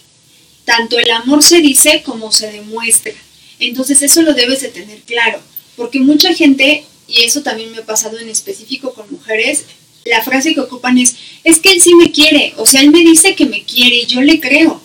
Tanto 0.65 0.97
el 0.97 1.09
amor 1.11 1.43
se 1.43 1.61
dice 1.61 2.03
como 2.03 2.31
se 2.31 2.51
demuestra. 2.51 3.13
Entonces 3.59 4.01
eso 4.01 4.21
lo 4.21 4.33
debes 4.33 4.61
de 4.61 4.69
tener 4.69 4.99
claro, 5.01 5.41
porque 5.75 5.99
mucha 5.99 6.33
gente, 6.33 6.85
y 7.07 7.23
eso 7.23 7.41
también 7.41 7.71
me 7.71 7.79
ha 7.79 7.85
pasado 7.85 8.17
en 8.19 8.29
específico 8.29 8.93
con 8.93 9.11
mujeres, 9.11 9.65
la 10.05 10.23
frase 10.23 10.53
que 10.53 10.61
ocupan 10.61 10.97
es, 10.97 11.15
es 11.43 11.59
que 11.59 11.71
él 11.71 11.81
sí 11.81 11.93
me 11.95 12.11
quiere, 12.11 12.53
o 12.57 12.65
sea, 12.65 12.81
él 12.81 12.91
me 12.91 12.99
dice 12.99 13.35
que 13.35 13.45
me 13.45 13.63
quiere 13.63 13.97
y 13.97 14.05
yo 14.05 14.21
le 14.21 14.39
creo. 14.39 14.81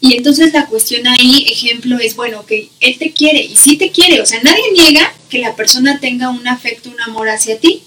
Y 0.00 0.16
entonces 0.16 0.52
la 0.52 0.66
cuestión 0.66 1.06
ahí, 1.06 1.46
ejemplo, 1.48 1.98
es, 1.98 2.16
bueno, 2.16 2.44
que 2.44 2.68
él 2.80 2.98
te 2.98 3.12
quiere 3.12 3.40
y 3.42 3.56
sí 3.56 3.76
te 3.76 3.90
quiere, 3.90 4.20
o 4.20 4.26
sea, 4.26 4.42
nadie 4.42 4.72
niega 4.72 5.14
que 5.30 5.38
la 5.38 5.54
persona 5.54 6.00
tenga 6.00 6.28
un 6.30 6.46
afecto, 6.48 6.90
un 6.90 7.00
amor 7.00 7.28
hacia 7.28 7.58
ti, 7.58 7.82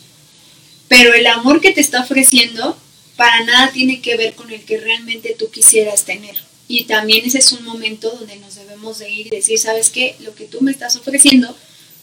pero 0.87 1.13
el 1.13 1.27
amor 1.27 1.61
que 1.61 1.71
te 1.71 1.81
está 1.81 2.01
ofreciendo 2.01 2.77
para 3.17 3.43
nada 3.43 3.71
tiene 3.71 4.01
que 4.01 4.17
ver 4.17 4.33
con 4.33 4.51
el 4.51 4.61
que 4.61 4.77
realmente 4.77 5.35
tú 5.37 5.49
quisieras 5.51 6.05
tener. 6.05 6.44
Y 6.67 6.85
también 6.85 7.25
ese 7.25 7.39
es 7.39 7.51
un 7.51 7.63
momento 7.63 8.09
donde 8.11 8.37
nos 8.37 8.55
debemos 8.55 8.97
de 8.97 9.09
ir 9.09 9.27
y 9.27 9.29
decir, 9.29 9.59
¿sabes 9.59 9.89
qué? 9.89 10.15
Lo 10.21 10.33
que 10.33 10.45
tú 10.45 10.61
me 10.61 10.71
estás 10.71 10.95
ofreciendo, 10.95 11.55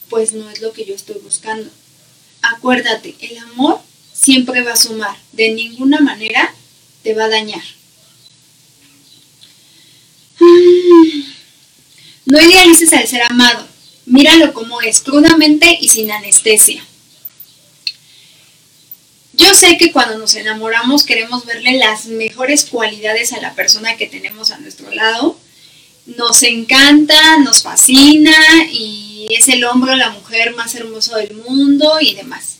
pues 0.09 0.33
no 0.33 0.49
es 0.49 0.61
lo 0.61 0.71
que 0.71 0.85
yo 0.85 0.95
estoy 0.95 1.17
buscando. 1.21 1.69
Acuérdate, 2.41 3.15
el 3.19 3.37
amor 3.39 3.81
siempre 4.13 4.61
va 4.63 4.73
a 4.73 4.77
sumar, 4.77 5.17
de 5.31 5.51
ninguna 5.51 5.99
manera 5.99 6.53
te 7.03 7.13
va 7.13 7.25
a 7.25 7.29
dañar. 7.29 7.63
No 12.25 12.39
idealices 12.39 12.93
al 12.93 13.07
ser 13.07 13.23
amado, 13.23 13.67
míralo 14.05 14.53
como 14.53 14.81
es, 14.81 15.01
crudamente 15.01 15.77
y 15.79 15.89
sin 15.89 16.11
anestesia. 16.11 16.85
Yo 19.33 19.53
sé 19.55 19.77
que 19.77 19.91
cuando 19.91 20.17
nos 20.19 20.35
enamoramos 20.35 21.03
queremos 21.03 21.45
verle 21.45 21.73
las 21.73 22.05
mejores 22.05 22.65
cualidades 22.65 23.33
a 23.33 23.41
la 23.41 23.55
persona 23.55 23.97
que 23.97 24.05
tenemos 24.05 24.51
a 24.51 24.59
nuestro 24.59 24.91
lado. 24.91 25.37
Nos 26.05 26.43
encanta, 26.43 27.39
nos 27.39 27.63
fascina 27.63 28.35
y 28.69 29.27
es 29.31 29.47
el 29.47 29.63
hombre 29.63 29.93
o 29.93 29.95
la 29.95 30.11
mujer 30.11 30.53
más 30.55 30.75
hermoso 30.75 31.15
del 31.15 31.35
mundo 31.35 31.93
y 31.99 32.13
demás. 32.13 32.57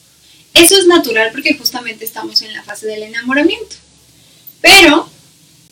Eso 0.56 0.78
es 0.78 0.88
natural 0.88 1.30
porque 1.32 1.56
justamente 1.56 2.06
estamos 2.06 2.42
en 2.42 2.54
la 2.54 2.64
fase 2.64 2.88
del 2.88 3.04
enamoramiento. 3.04 3.76
Pero 4.62 5.10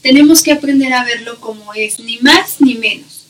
tenemos 0.01 0.43
que 0.43 0.51
aprender 0.51 0.93
a 0.93 1.03
verlo 1.03 1.39
como 1.39 1.73
es, 1.73 1.99
ni 1.99 2.17
más 2.19 2.59
ni 2.59 2.75
menos. 2.75 3.21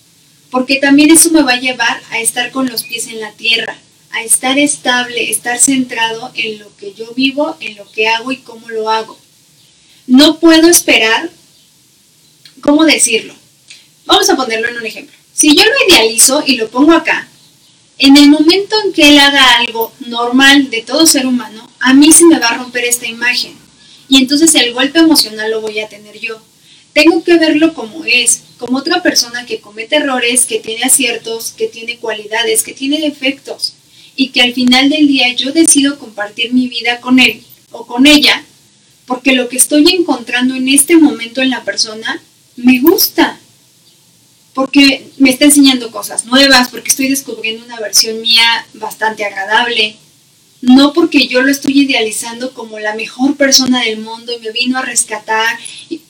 Porque 0.50 0.78
también 0.78 1.12
eso 1.12 1.32
me 1.32 1.44
va 1.44 1.54
a 1.54 1.60
llevar 1.60 2.02
a 2.10 2.20
estar 2.20 2.52
con 2.52 2.68
los 2.68 2.84
pies 2.84 3.08
en 3.08 3.22
la 3.22 3.32
tierra, 3.32 3.78
a 4.13 4.24
estar 4.24 4.58
estable, 4.60 5.30
estar 5.32 5.60
centrado 5.60 6.32
en 6.36 6.60
lo 6.60 6.76
que 6.78 6.93
yo 6.93 7.13
vivo, 7.13 7.58
en 7.60 7.76
lo 7.78 7.89
que 7.91 8.08
hago 8.08 8.32
y 8.32 8.38
cómo 8.38 8.69
lo 8.69 8.89
hago. 8.89 9.17
No 10.08 10.39
puedo 10.39 10.67
esperar 10.67 11.30
¿cómo 12.62 12.86
decirlo? 12.86 13.34
Vamos 14.06 14.30
a 14.30 14.36
ponerlo 14.36 14.69
en 14.69 14.78
un 14.78 14.86
ejemplo. 14.86 15.15
Si 15.34 15.56
yo 15.56 15.63
lo 15.63 15.93
idealizo 15.93 16.43
y 16.45 16.56
lo 16.56 16.69
pongo 16.69 16.93
acá, 16.93 17.28
en 17.97 18.17
el 18.17 18.30
momento 18.30 18.76
en 18.84 18.93
que 18.93 19.10
él 19.10 19.19
haga 19.19 19.58
algo 19.58 19.91
normal 20.00 20.69
de 20.69 20.82
todo 20.82 21.06
ser 21.06 21.26
humano, 21.26 21.69
a 21.80 21.93
mí 21.93 22.12
se 22.12 22.26
me 22.26 22.39
va 22.39 22.47
a 22.47 22.58
romper 22.58 22.86
esta 22.86 23.08
imagen. 23.08 23.54
Y 24.08 24.17
entonces 24.17 24.54
el 24.56 24.74
golpe 24.74 25.00
emocional 25.00 25.52
lo 25.52 25.62
voy 25.62 25.80
a 25.80 25.88
tener 25.88 26.19
yo. 26.19 26.41
Tengo 26.93 27.24
que 27.24 27.38
verlo 27.38 27.74
como 27.74 28.04
es, 28.04 28.41
como 28.58 28.80
otra 28.80 29.02
persona 29.02 29.45
que 29.45 29.62
comete 29.62 29.97
errores, 29.97 30.45
que 30.45 30.60
tiene 30.60 30.84
aciertos, 30.84 31.52
que 31.52 31.67
tiene 31.67 31.97
cualidades, 31.97 32.63
que 32.63 32.74
tiene 32.74 33.00
defectos. 33.00 33.76
Y 34.22 34.30
que 34.30 34.44
al 34.44 34.54
final 34.54 34.88
del 34.88 35.08
día 35.08 35.34
yo 35.34 35.52
decido 35.52 35.98
compartir 35.98 36.54
mi 36.54 36.68
vida 36.68 37.02
con 37.02 37.20
él 37.20 37.42
o 37.72 37.88
con 37.88 38.06
ella, 38.06 38.46
porque 39.08 39.34
lo 39.34 39.50
que 39.50 39.58
estoy 39.58 39.84
encontrando 39.90 40.54
en 40.54 40.68
este 40.70 40.96
momento 40.96 41.42
en 41.42 41.50
la 41.50 41.64
persona 41.64 42.22
me 42.56 42.80
gusta 42.82 43.40
porque 44.54 45.10
me 45.18 45.32
está 45.32 45.46
enseñando 45.46 45.90
cosas 45.90 46.26
nuevas, 46.26 46.70
porque 46.70 46.90
estoy 46.90 47.10
descubriendo 47.10 47.66
una 47.66 47.80
versión 47.80 48.22
mía 48.22 48.68
bastante 48.76 49.26
agradable, 49.26 49.96
no 50.62 50.94
porque 50.94 51.28
yo 51.28 51.42
lo 51.42 51.50
estoy 51.50 51.82
idealizando 51.82 52.54
como 52.54 52.78
la 52.78 52.94
mejor 52.94 53.36
persona 53.38 53.82
del 53.82 54.02
mundo 54.02 54.34
y 54.34 54.40
me 54.40 54.52
vino 54.52 54.78
a 54.78 54.84
rescatar, 54.84 55.58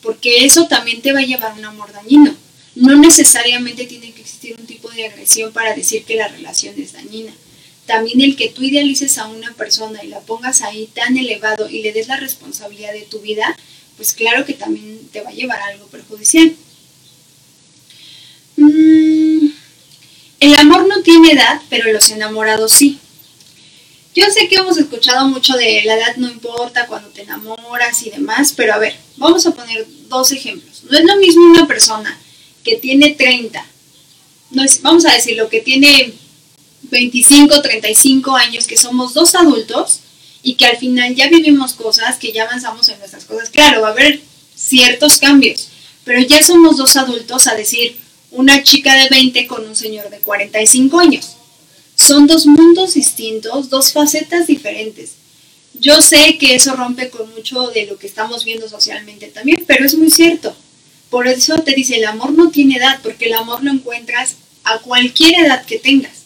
porque 0.01 0.43
eso 0.43 0.67
también 0.67 1.01
te 1.01 1.13
va 1.13 1.19
a 1.19 1.25
llevar 1.25 1.53
a 1.53 1.55
un 1.55 1.63
amor 1.63 1.93
dañino. 1.93 2.35
No 2.75 2.93
necesariamente 2.97 3.85
tiene 3.85 4.11
que 4.11 4.19
existir 4.19 4.57
un 4.59 4.65
tipo 4.65 4.89
de 4.89 5.05
agresión 5.05 5.53
para 5.53 5.73
decir 5.73 6.03
que 6.03 6.15
la 6.15 6.27
relación 6.27 6.75
es 6.77 6.91
dañina. 6.91 7.31
También 7.91 8.21
el 8.21 8.37
que 8.37 8.47
tú 8.47 8.63
idealices 8.63 9.17
a 9.17 9.27
una 9.27 9.51
persona 9.55 10.01
y 10.01 10.07
la 10.07 10.21
pongas 10.21 10.61
ahí 10.61 10.87
tan 10.93 11.17
elevado 11.17 11.69
y 11.69 11.81
le 11.81 11.91
des 11.91 12.07
la 12.07 12.15
responsabilidad 12.15 12.93
de 12.93 13.01
tu 13.01 13.19
vida, 13.19 13.53
pues 13.97 14.13
claro 14.13 14.45
que 14.45 14.53
también 14.53 15.09
te 15.11 15.19
va 15.19 15.29
a 15.29 15.33
llevar 15.33 15.59
a 15.59 15.65
algo 15.65 15.87
perjudicial. 15.87 16.55
Mm, 18.55 19.47
el 20.39 20.55
amor 20.55 20.87
no 20.87 21.01
tiene 21.01 21.33
edad, 21.33 21.61
pero 21.69 21.91
los 21.91 22.09
enamorados 22.11 22.71
sí. 22.71 22.97
Yo 24.15 24.23
sé 24.31 24.47
que 24.47 24.55
hemos 24.55 24.77
escuchado 24.77 25.27
mucho 25.27 25.57
de 25.57 25.81
la 25.83 25.95
edad 25.95 26.15
no 26.15 26.29
importa 26.29 26.87
cuando 26.87 27.09
te 27.09 27.23
enamoras 27.23 28.03
y 28.03 28.09
demás, 28.09 28.53
pero 28.55 28.73
a 28.73 28.77
ver, 28.77 28.95
vamos 29.17 29.45
a 29.45 29.53
poner 29.53 29.85
dos 30.07 30.31
ejemplos. 30.31 30.85
No 30.89 30.97
es 30.97 31.03
lo 31.03 31.17
mismo 31.17 31.43
una 31.43 31.67
persona 31.67 32.17
que 32.63 32.77
tiene 32.77 33.15
30, 33.15 33.65
no 34.51 34.63
es, 34.63 34.81
vamos 34.81 35.05
a 35.05 35.11
decir 35.11 35.35
lo 35.35 35.49
que 35.49 35.59
tiene 35.59 36.13
25, 36.91 37.61
35 37.61 38.35
años, 38.35 38.67
que 38.67 38.77
somos 38.77 39.13
dos 39.13 39.33
adultos 39.33 40.01
y 40.43 40.55
que 40.55 40.65
al 40.65 40.77
final 40.77 41.15
ya 41.15 41.29
vivimos 41.29 41.73
cosas, 41.73 42.17
que 42.17 42.31
ya 42.31 42.43
avanzamos 42.43 42.89
en 42.89 42.99
nuestras 42.99 43.25
cosas. 43.25 43.49
Claro, 43.49 43.81
va 43.81 43.89
a 43.89 43.91
haber 43.91 44.21
ciertos 44.55 45.17
cambios, 45.17 45.69
pero 46.03 46.21
ya 46.21 46.43
somos 46.43 46.77
dos 46.77 46.95
adultos 46.97 47.47
a 47.47 47.55
decir, 47.55 47.97
una 48.31 48.63
chica 48.63 48.95
de 48.95 49.09
20 49.09 49.47
con 49.47 49.65
un 49.67 49.75
señor 49.75 50.09
de 50.09 50.19
45 50.19 50.99
años. 50.99 51.31
Son 51.95 52.27
dos 52.27 52.45
mundos 52.45 52.93
distintos, 52.93 53.69
dos 53.69 53.91
facetas 53.91 54.47
diferentes. 54.47 55.13
Yo 55.79 56.01
sé 56.01 56.37
que 56.37 56.55
eso 56.55 56.75
rompe 56.75 57.09
con 57.09 57.29
mucho 57.33 57.67
de 57.69 57.85
lo 57.85 57.97
que 57.97 58.07
estamos 58.07 58.43
viendo 58.45 58.67
socialmente 58.67 59.27
también, 59.27 59.63
pero 59.67 59.85
es 59.85 59.95
muy 59.95 60.09
cierto. 60.09 60.55
Por 61.09 61.27
eso 61.27 61.59
te 61.59 61.73
dice, 61.73 61.97
el 61.97 62.05
amor 62.05 62.31
no 62.31 62.51
tiene 62.51 62.77
edad, 62.77 62.99
porque 63.03 63.25
el 63.25 63.33
amor 63.33 63.63
lo 63.63 63.71
encuentras 63.71 64.35
a 64.63 64.79
cualquier 64.79 65.45
edad 65.45 65.65
que 65.65 65.79
tengas. 65.79 66.20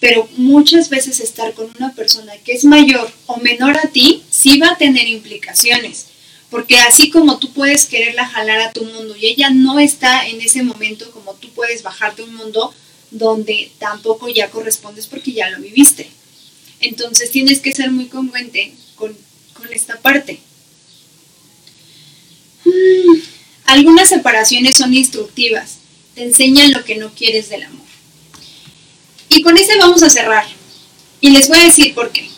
Pero 0.00 0.28
muchas 0.36 0.88
veces 0.90 1.20
estar 1.20 1.54
con 1.54 1.70
una 1.76 1.92
persona 1.94 2.36
que 2.44 2.52
es 2.52 2.64
mayor 2.64 3.10
o 3.26 3.38
menor 3.38 3.76
a 3.78 3.88
ti 3.88 4.22
sí 4.30 4.58
va 4.58 4.70
a 4.70 4.78
tener 4.78 5.08
implicaciones 5.08 6.06
porque 6.50 6.78
así 6.78 7.10
como 7.10 7.38
tú 7.38 7.52
puedes 7.52 7.86
quererla 7.86 8.26
jalar 8.26 8.60
a 8.60 8.72
tu 8.72 8.84
mundo 8.84 9.14
y 9.16 9.26
ella 9.26 9.50
no 9.50 9.78
está 9.78 10.26
en 10.26 10.40
ese 10.40 10.62
momento 10.62 11.10
como 11.10 11.34
tú 11.34 11.50
puedes 11.50 11.82
bajarte 11.82 12.22
a 12.22 12.24
un 12.24 12.34
mundo 12.34 12.72
donde 13.10 13.70
tampoco 13.78 14.28
ya 14.28 14.50
correspondes 14.50 15.06
porque 15.06 15.32
ya 15.32 15.50
lo 15.50 15.60
viviste. 15.60 16.08
Entonces 16.80 17.30
tienes 17.30 17.60
que 17.60 17.72
ser 17.72 17.90
muy 17.90 18.06
congruente 18.06 18.72
con, 18.96 19.16
esta 19.72 20.00
parte. 20.00 20.38
Mm, 22.64 23.20
algunas 23.66 24.08
separaciones 24.08 24.76
son 24.76 24.94
instructivas, 24.94 25.78
te 26.14 26.22
enseñan 26.22 26.70
lo 26.70 26.84
que 26.84 26.94
no 26.94 27.10
quieres 27.12 27.48
del 27.50 27.64
amor. 27.64 27.87
Y 29.28 29.42
con 29.42 29.56
ese 29.56 29.76
vamos 29.78 30.02
a 30.02 30.10
cerrar. 30.10 30.46
Y 31.20 31.30
les 31.30 31.48
voy 31.48 31.58
a 31.58 31.64
decir 31.64 31.94
por 31.94 32.12
qué. 32.12 32.28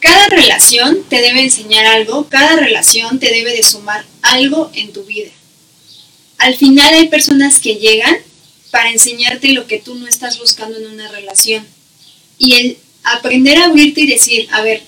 Cada 0.00 0.26
relación 0.28 1.02
te 1.08 1.20
debe 1.20 1.42
enseñar 1.42 1.86
algo, 1.86 2.28
cada 2.28 2.56
relación 2.56 3.18
te 3.18 3.32
debe 3.32 3.54
de 3.54 3.62
sumar 3.62 4.04
algo 4.22 4.70
en 4.74 4.92
tu 4.92 5.04
vida. 5.04 5.30
Al 6.38 6.56
final 6.56 6.92
hay 6.92 7.08
personas 7.08 7.58
que 7.58 7.76
llegan 7.76 8.16
para 8.70 8.90
enseñarte 8.90 9.52
lo 9.52 9.66
que 9.66 9.78
tú 9.78 9.94
no 9.94 10.06
estás 10.06 10.38
buscando 10.38 10.78
en 10.78 10.86
una 10.86 11.08
relación. 11.08 11.66
Y 12.38 12.54
el 12.54 12.78
aprender 13.02 13.58
a 13.58 13.66
abrirte 13.66 14.02
y 14.02 14.06
decir, 14.06 14.48
a 14.50 14.62
ver, 14.62 14.82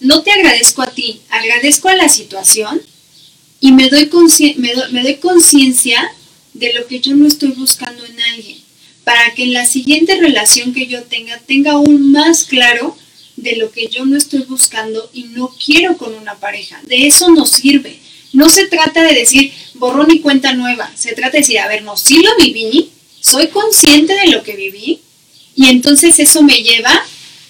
no 0.00 0.22
te 0.22 0.32
agradezco 0.32 0.82
a 0.82 0.90
ti, 0.90 1.20
agradezco 1.28 1.88
a 1.88 1.94
la 1.94 2.08
situación 2.08 2.82
y 3.60 3.72
me 3.72 3.88
doy, 3.88 4.10
me, 4.56 4.72
me 4.90 5.02
doy 5.02 5.16
conciencia 5.16 6.12
de 6.54 6.72
lo 6.72 6.86
que 6.86 7.00
yo 7.00 7.14
no 7.14 7.26
estoy 7.26 7.50
buscando 7.50 8.04
en 8.04 8.20
alguien, 8.20 8.58
para 9.04 9.34
que 9.34 9.44
en 9.44 9.52
la 9.52 9.66
siguiente 9.66 10.18
relación 10.20 10.72
que 10.72 10.86
yo 10.86 11.02
tenga 11.04 11.38
tenga 11.38 11.72
aún 11.72 12.12
más 12.12 12.44
claro 12.44 12.96
de 13.36 13.56
lo 13.56 13.70
que 13.70 13.88
yo 13.88 14.04
no 14.04 14.16
estoy 14.16 14.40
buscando 14.42 15.10
y 15.12 15.24
no 15.24 15.50
quiero 15.64 15.96
con 15.96 16.14
una 16.14 16.34
pareja. 16.36 16.80
De 16.84 17.06
eso 17.06 17.30
no 17.30 17.46
sirve. 17.46 17.98
No 18.32 18.48
se 18.48 18.66
trata 18.66 19.02
de 19.02 19.14
decir 19.14 19.52
borrón 19.74 20.10
y 20.10 20.20
cuenta 20.20 20.52
nueva. 20.52 20.90
Se 20.94 21.14
trata 21.14 21.32
de 21.32 21.38
decir, 21.38 21.58
a 21.58 21.68
ver, 21.68 21.82
no, 21.82 21.96
sí 21.96 22.22
lo 22.22 22.30
viví, 22.36 22.90
soy 23.20 23.48
consciente 23.48 24.14
de 24.14 24.28
lo 24.28 24.42
que 24.42 24.56
viví 24.56 25.00
y 25.56 25.68
entonces 25.68 26.18
eso 26.18 26.42
me 26.42 26.62
lleva 26.62 26.92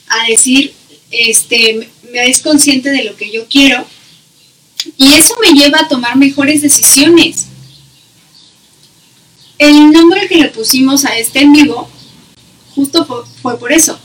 a 0.09 0.27
decir, 0.27 0.73
este, 1.11 1.89
me 2.13 2.29
es 2.29 2.41
consciente 2.41 2.91
de 2.91 3.05
lo 3.05 3.17
que 3.17 3.31
yo 3.31 3.47
quiero 3.49 3.87
y 4.97 5.13
eso 5.13 5.35
me 5.43 5.59
lleva 5.59 5.81
a 5.81 5.89
tomar 5.89 6.17
mejores 6.17 6.63
decisiones. 6.63 7.47
El 9.61 9.91
nombre 9.91 10.27
que 10.27 10.37
le 10.37 10.49
pusimos 10.49 11.05
a 11.05 11.19
este 11.19 11.41
en 11.41 11.53
vivo 11.53 11.87
justo 12.75 13.27
fue 13.43 13.59
por 13.59 13.75
eso, 13.75 14.01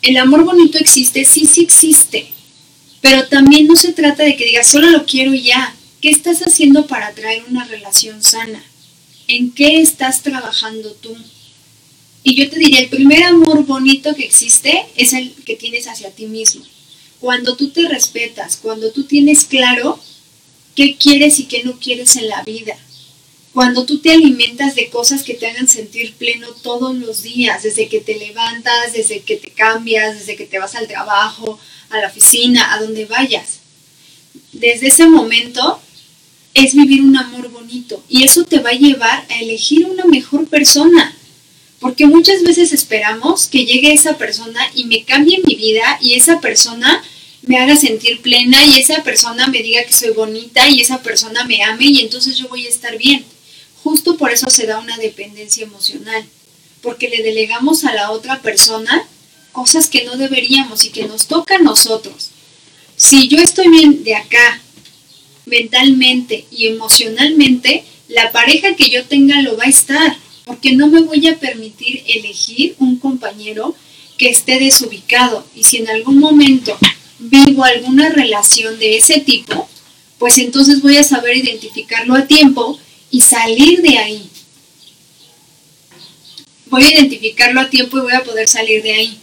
el 0.00 0.16
amor 0.16 0.44
bonito 0.44 0.78
existe, 0.78 1.24
sí, 1.24 1.44
sí 1.44 1.62
existe, 1.62 2.30
pero 3.00 3.26
también 3.26 3.66
no 3.66 3.74
se 3.74 3.92
trata 3.92 4.22
de 4.22 4.36
que 4.36 4.44
digas, 4.44 4.70
solo 4.70 4.90
lo 4.90 5.06
quiero 5.06 5.34
ya. 5.34 5.74
¿Qué 6.00 6.10
estás 6.10 6.42
haciendo 6.42 6.86
para 6.86 7.08
atraer 7.08 7.42
una 7.48 7.64
relación 7.64 8.22
sana? 8.22 8.62
¿En 9.26 9.50
qué 9.50 9.80
estás 9.80 10.22
trabajando 10.22 10.92
tú? 10.92 11.16
Y 12.22 12.36
yo 12.36 12.48
te 12.48 12.60
diría, 12.60 12.78
el 12.78 12.90
primer 12.90 13.24
amor 13.24 13.66
bonito 13.66 14.14
que 14.14 14.24
existe 14.24 14.86
es 14.94 15.14
el 15.14 15.32
que 15.44 15.56
tienes 15.56 15.88
hacia 15.88 16.12
ti 16.12 16.26
mismo. 16.26 16.62
Cuando 17.18 17.56
tú 17.56 17.70
te 17.70 17.88
respetas, 17.88 18.56
cuando 18.56 18.92
tú 18.92 19.02
tienes 19.02 19.46
claro 19.46 19.98
qué 20.76 20.94
quieres 20.94 21.40
y 21.40 21.46
qué 21.46 21.64
no 21.64 21.80
quieres 21.80 22.14
en 22.14 22.28
la 22.28 22.44
vida 22.44 22.78
cuando 23.52 23.84
tú 23.84 23.98
te 23.98 24.12
alimentas 24.12 24.74
de 24.74 24.90
cosas 24.90 25.22
que 25.24 25.34
te 25.34 25.46
hagan 25.46 25.66
sentir 25.66 26.14
pleno 26.14 26.48
todos 26.62 26.94
los 26.94 27.22
días, 27.22 27.62
desde 27.62 27.88
que 27.88 28.00
te 28.00 28.16
levantas, 28.16 28.92
desde 28.92 29.22
que 29.22 29.36
te 29.36 29.50
cambias, 29.50 30.18
desde 30.18 30.36
que 30.36 30.46
te 30.46 30.58
vas 30.58 30.76
al 30.76 30.86
trabajo, 30.86 31.58
a 31.90 31.98
la 31.98 32.08
oficina, 32.08 32.72
a 32.72 32.80
donde 32.80 33.06
vayas. 33.06 33.60
Desde 34.52 34.88
ese 34.88 35.06
momento 35.06 35.80
es 36.54 36.74
vivir 36.74 37.02
un 37.02 37.16
amor 37.16 37.50
bonito 37.50 38.02
y 38.08 38.22
eso 38.22 38.44
te 38.44 38.60
va 38.60 38.70
a 38.70 38.74
llevar 38.74 39.26
a 39.28 39.40
elegir 39.40 39.86
una 39.86 40.04
mejor 40.04 40.46
persona. 40.48 41.16
Porque 41.80 42.06
muchas 42.06 42.42
veces 42.42 42.72
esperamos 42.72 43.46
que 43.46 43.64
llegue 43.64 43.92
esa 43.92 44.18
persona 44.18 44.60
y 44.74 44.84
me 44.84 45.04
cambie 45.04 45.40
mi 45.44 45.56
vida 45.56 45.98
y 46.00 46.14
esa 46.14 46.40
persona 46.40 47.02
me 47.42 47.58
haga 47.58 47.74
sentir 47.74 48.20
plena 48.20 48.64
y 48.66 48.78
esa 48.78 49.02
persona 49.02 49.46
me 49.46 49.62
diga 49.62 49.82
que 49.84 49.92
soy 49.92 50.10
bonita 50.10 50.68
y 50.68 50.80
esa 50.80 51.02
persona 51.02 51.44
me 51.46 51.62
ame 51.62 51.86
y 51.86 52.00
entonces 52.00 52.36
yo 52.36 52.48
voy 52.48 52.66
a 52.66 52.68
estar 52.68 52.96
bien. 52.98 53.24
Justo 53.82 54.16
por 54.16 54.30
eso 54.30 54.50
se 54.50 54.66
da 54.66 54.78
una 54.78 54.96
dependencia 54.98 55.64
emocional, 55.64 56.24
porque 56.82 57.08
le 57.08 57.22
delegamos 57.22 57.84
a 57.84 57.94
la 57.94 58.10
otra 58.10 58.40
persona 58.40 59.06
cosas 59.52 59.88
que 59.88 60.04
no 60.04 60.16
deberíamos 60.16 60.84
y 60.84 60.90
que 60.90 61.06
nos 61.06 61.26
toca 61.26 61.56
a 61.56 61.60
nosotros. 61.60 62.30
Si 62.96 63.28
yo 63.28 63.38
estoy 63.38 63.68
bien 63.68 64.04
de 64.04 64.14
acá, 64.14 64.60
mentalmente 65.46 66.44
y 66.50 66.66
emocionalmente, 66.66 67.84
la 68.08 68.30
pareja 68.32 68.76
que 68.76 68.90
yo 68.90 69.04
tenga 69.06 69.40
lo 69.42 69.56
va 69.56 69.64
a 69.64 69.68
estar, 69.68 70.16
porque 70.44 70.72
no 70.72 70.88
me 70.88 71.00
voy 71.02 71.26
a 71.28 71.38
permitir 71.38 72.02
elegir 72.06 72.74
un 72.78 72.98
compañero 72.98 73.74
que 74.18 74.28
esté 74.28 74.58
desubicado. 74.58 75.46
Y 75.54 75.64
si 75.64 75.78
en 75.78 75.88
algún 75.88 76.18
momento 76.18 76.76
vivo 77.18 77.64
alguna 77.64 78.08
relación 78.10 78.78
de 78.78 78.96
ese 78.96 79.20
tipo, 79.20 79.68
pues 80.18 80.38
entonces 80.38 80.82
voy 80.82 80.96
a 80.98 81.04
saber 81.04 81.36
identificarlo 81.36 82.14
a 82.14 82.26
tiempo 82.26 82.78
y 83.10 83.20
salir 83.20 83.82
de 83.82 83.98
ahí. 83.98 84.30
Voy 86.66 86.84
a 86.84 86.90
identificarlo 86.90 87.60
a 87.60 87.70
tiempo 87.70 87.98
y 87.98 88.02
voy 88.02 88.12
a 88.12 88.24
poder 88.24 88.46
salir 88.48 88.82
de 88.82 88.92
ahí. 88.92 89.18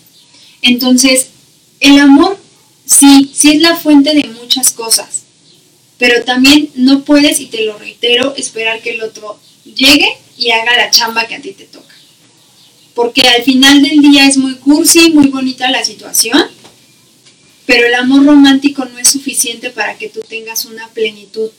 Entonces, 0.61 1.27
el 1.79 1.99
amor 1.99 2.37
sí, 2.85 3.31
sí 3.33 3.51
es 3.51 3.61
la 3.61 3.75
fuente 3.75 4.13
de 4.13 4.27
muchas 4.29 4.71
cosas, 4.71 5.23
pero 5.97 6.23
también 6.23 6.69
no 6.75 7.03
puedes, 7.03 7.39
y 7.39 7.45
te 7.47 7.63
lo 7.63 7.77
reitero, 7.77 8.35
esperar 8.35 8.81
que 8.81 8.91
el 8.91 9.01
otro 9.01 9.39
llegue 9.63 10.09
y 10.37 10.51
haga 10.51 10.75
la 10.75 10.91
chamba 10.91 11.27
que 11.27 11.35
a 11.35 11.41
ti 11.41 11.51
te 11.51 11.65
toca. 11.65 11.95
Porque 12.93 13.21
al 13.27 13.43
final 13.43 13.81
del 13.81 14.01
día 14.01 14.25
es 14.25 14.37
muy 14.37 14.55
cursi, 14.55 15.11
muy 15.11 15.27
bonita 15.27 15.69
la 15.69 15.85
situación, 15.85 16.43
pero 17.65 17.85
el 17.85 17.93
amor 17.93 18.25
romántico 18.25 18.85
no 18.85 18.97
es 18.97 19.09
suficiente 19.09 19.69
para 19.69 19.97
que 19.97 20.09
tú 20.09 20.21
tengas 20.27 20.65
una 20.65 20.87
plenitud. 20.89 21.51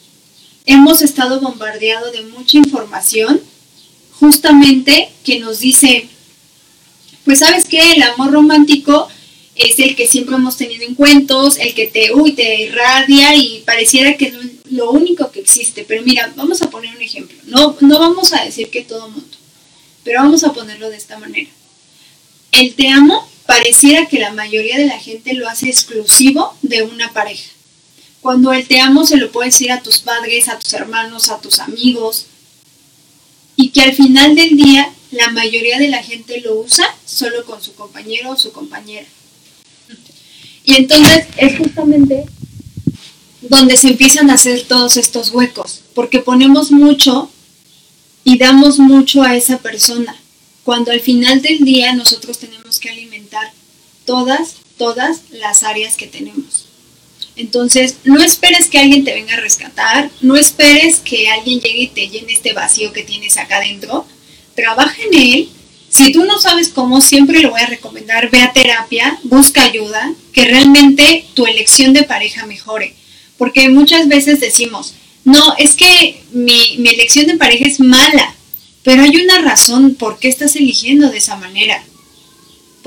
Hemos 0.70 1.00
estado 1.00 1.40
bombardeados 1.40 2.12
de 2.12 2.20
mucha 2.24 2.58
información 2.58 3.40
justamente 4.20 5.08
que 5.24 5.40
nos 5.40 5.60
dice, 5.60 6.06
pues 7.24 7.38
sabes 7.38 7.64
qué, 7.64 7.92
el 7.92 8.02
amor 8.02 8.32
romántico 8.32 9.08
es 9.54 9.78
el 9.78 9.96
que 9.96 10.06
siempre 10.06 10.34
hemos 10.34 10.58
tenido 10.58 10.84
en 10.84 10.94
cuentos, 10.94 11.56
el 11.56 11.72
que 11.72 11.86
te, 11.86 12.12
uy, 12.12 12.32
te 12.32 12.64
irradia 12.64 13.34
y 13.34 13.62
pareciera 13.64 14.18
que 14.18 14.26
es 14.26 14.34
lo 14.70 14.90
único 14.90 15.32
que 15.32 15.40
existe. 15.40 15.86
Pero 15.88 16.02
mira, 16.02 16.30
vamos 16.36 16.60
a 16.60 16.68
poner 16.68 16.94
un 16.94 17.00
ejemplo. 17.00 17.38
No, 17.46 17.74
no 17.80 17.98
vamos 17.98 18.34
a 18.34 18.44
decir 18.44 18.68
que 18.68 18.82
todo 18.82 19.08
mundo, 19.08 19.38
pero 20.04 20.20
vamos 20.20 20.44
a 20.44 20.52
ponerlo 20.52 20.90
de 20.90 20.98
esta 20.98 21.18
manera. 21.18 21.48
El 22.52 22.74
te 22.74 22.88
amo 22.88 23.26
pareciera 23.46 24.06
que 24.06 24.18
la 24.18 24.34
mayoría 24.34 24.76
de 24.76 24.84
la 24.84 24.98
gente 24.98 25.32
lo 25.32 25.48
hace 25.48 25.70
exclusivo 25.70 26.54
de 26.60 26.82
una 26.82 27.10
pareja. 27.14 27.48
Cuando 28.20 28.52
el 28.52 28.66
te 28.66 28.80
amo 28.80 29.06
se 29.06 29.16
lo 29.16 29.30
puedes 29.30 29.54
decir 29.54 29.70
a 29.70 29.82
tus 29.82 29.98
padres, 29.98 30.48
a 30.48 30.58
tus 30.58 30.72
hermanos, 30.72 31.30
a 31.30 31.40
tus 31.40 31.60
amigos, 31.60 32.26
y 33.56 33.70
que 33.70 33.82
al 33.82 33.94
final 33.94 34.34
del 34.34 34.56
día 34.56 34.92
la 35.10 35.30
mayoría 35.30 35.78
de 35.78 35.88
la 35.88 36.02
gente 36.02 36.40
lo 36.40 36.60
usa 36.60 36.86
solo 37.04 37.44
con 37.44 37.62
su 37.62 37.74
compañero 37.74 38.30
o 38.30 38.36
su 38.36 38.52
compañera. 38.52 39.06
Y 40.64 40.76
entonces 40.76 41.26
es 41.36 41.58
justamente 41.58 42.26
donde 43.40 43.76
se 43.76 43.88
empiezan 43.88 44.30
a 44.30 44.34
hacer 44.34 44.62
todos 44.62 44.96
estos 44.96 45.30
huecos, 45.30 45.80
porque 45.94 46.18
ponemos 46.18 46.70
mucho 46.70 47.30
y 48.24 48.36
damos 48.36 48.78
mucho 48.78 49.22
a 49.22 49.36
esa 49.36 49.58
persona, 49.58 50.14
cuando 50.64 50.90
al 50.90 51.00
final 51.00 51.40
del 51.40 51.60
día 51.60 51.94
nosotros 51.94 52.38
tenemos 52.38 52.78
que 52.78 52.90
alimentar 52.90 53.52
todas, 54.04 54.56
todas 54.76 55.22
las 55.30 55.62
áreas 55.62 55.96
que 55.96 56.06
tenemos. 56.06 56.67
Entonces, 57.38 57.98
no 58.04 58.20
esperes 58.20 58.66
que 58.66 58.78
alguien 58.78 59.04
te 59.04 59.14
venga 59.14 59.34
a 59.34 59.40
rescatar, 59.40 60.10
no 60.20 60.36
esperes 60.36 60.96
que 60.98 61.28
alguien 61.28 61.60
llegue 61.60 61.82
y 61.82 61.86
te 61.88 62.08
llene 62.08 62.32
este 62.32 62.52
vacío 62.52 62.92
que 62.92 63.04
tienes 63.04 63.36
acá 63.36 63.58
adentro. 63.58 64.06
Trabaja 64.56 64.96
en 65.10 65.14
él, 65.14 65.48
si 65.88 66.10
tú 66.10 66.24
no 66.24 66.38
sabes 66.40 66.68
cómo, 66.68 67.00
siempre 67.00 67.40
le 67.40 67.48
voy 67.48 67.60
a 67.60 67.66
recomendar, 67.66 68.28
ve 68.30 68.42
a 68.42 68.52
terapia, 68.52 69.18
busca 69.22 69.62
ayuda, 69.62 70.12
que 70.32 70.44
realmente 70.46 71.24
tu 71.34 71.46
elección 71.46 71.92
de 71.92 72.02
pareja 72.02 72.44
mejore. 72.44 72.94
Porque 73.38 73.68
muchas 73.68 74.08
veces 74.08 74.40
decimos, 74.40 74.94
no, 75.24 75.54
es 75.58 75.74
que 75.74 76.22
mi, 76.32 76.76
mi 76.78 76.90
elección 76.90 77.26
de 77.26 77.36
pareja 77.36 77.66
es 77.66 77.78
mala, 77.78 78.34
pero 78.82 79.02
hay 79.02 79.16
una 79.16 79.38
razón 79.42 79.94
por 79.94 80.18
qué 80.18 80.28
estás 80.28 80.56
eligiendo 80.56 81.08
de 81.08 81.18
esa 81.18 81.36
manera. 81.36 81.84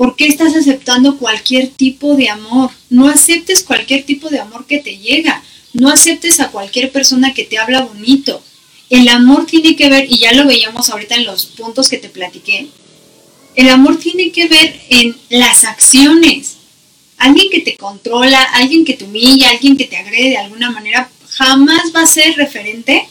¿Por 0.02 0.16
qué 0.16 0.26
estás 0.26 0.56
aceptando 0.56 1.16
cualquier 1.16 1.68
tipo 1.68 2.16
de 2.16 2.28
amor? 2.28 2.72
No 2.90 3.08
aceptes 3.08 3.62
cualquier 3.62 4.02
tipo 4.02 4.30
de 4.30 4.40
amor 4.40 4.66
que 4.66 4.78
te 4.78 4.98
llega. 4.98 5.44
No 5.74 5.90
aceptes 5.90 6.40
a 6.40 6.50
cualquier 6.50 6.90
persona 6.90 7.32
que 7.32 7.44
te 7.44 7.56
habla 7.56 7.82
bonito. 7.82 8.42
El 8.90 9.06
amor 9.06 9.46
tiene 9.46 9.76
que 9.76 9.88
ver, 9.88 10.10
y 10.10 10.18
ya 10.18 10.32
lo 10.32 10.44
veíamos 10.44 10.90
ahorita 10.90 11.14
en 11.14 11.24
los 11.24 11.46
puntos 11.46 11.88
que 11.88 11.98
te 11.98 12.08
platiqué, 12.08 12.66
el 13.54 13.68
amor 13.68 13.96
tiene 13.96 14.32
que 14.32 14.48
ver 14.48 14.80
en 14.88 15.16
las 15.28 15.62
acciones. 15.62 16.56
Alguien 17.16 17.48
que 17.48 17.60
te 17.60 17.76
controla, 17.76 18.42
alguien 18.54 18.84
que 18.84 18.94
te 18.94 19.04
humilla, 19.04 19.50
alguien 19.50 19.76
que 19.76 19.84
te 19.84 19.98
agrede 19.98 20.30
de 20.30 20.38
alguna 20.38 20.72
manera, 20.72 21.12
jamás 21.28 21.92
va 21.94 22.02
a 22.02 22.08
ser 22.08 22.34
referente 22.34 23.06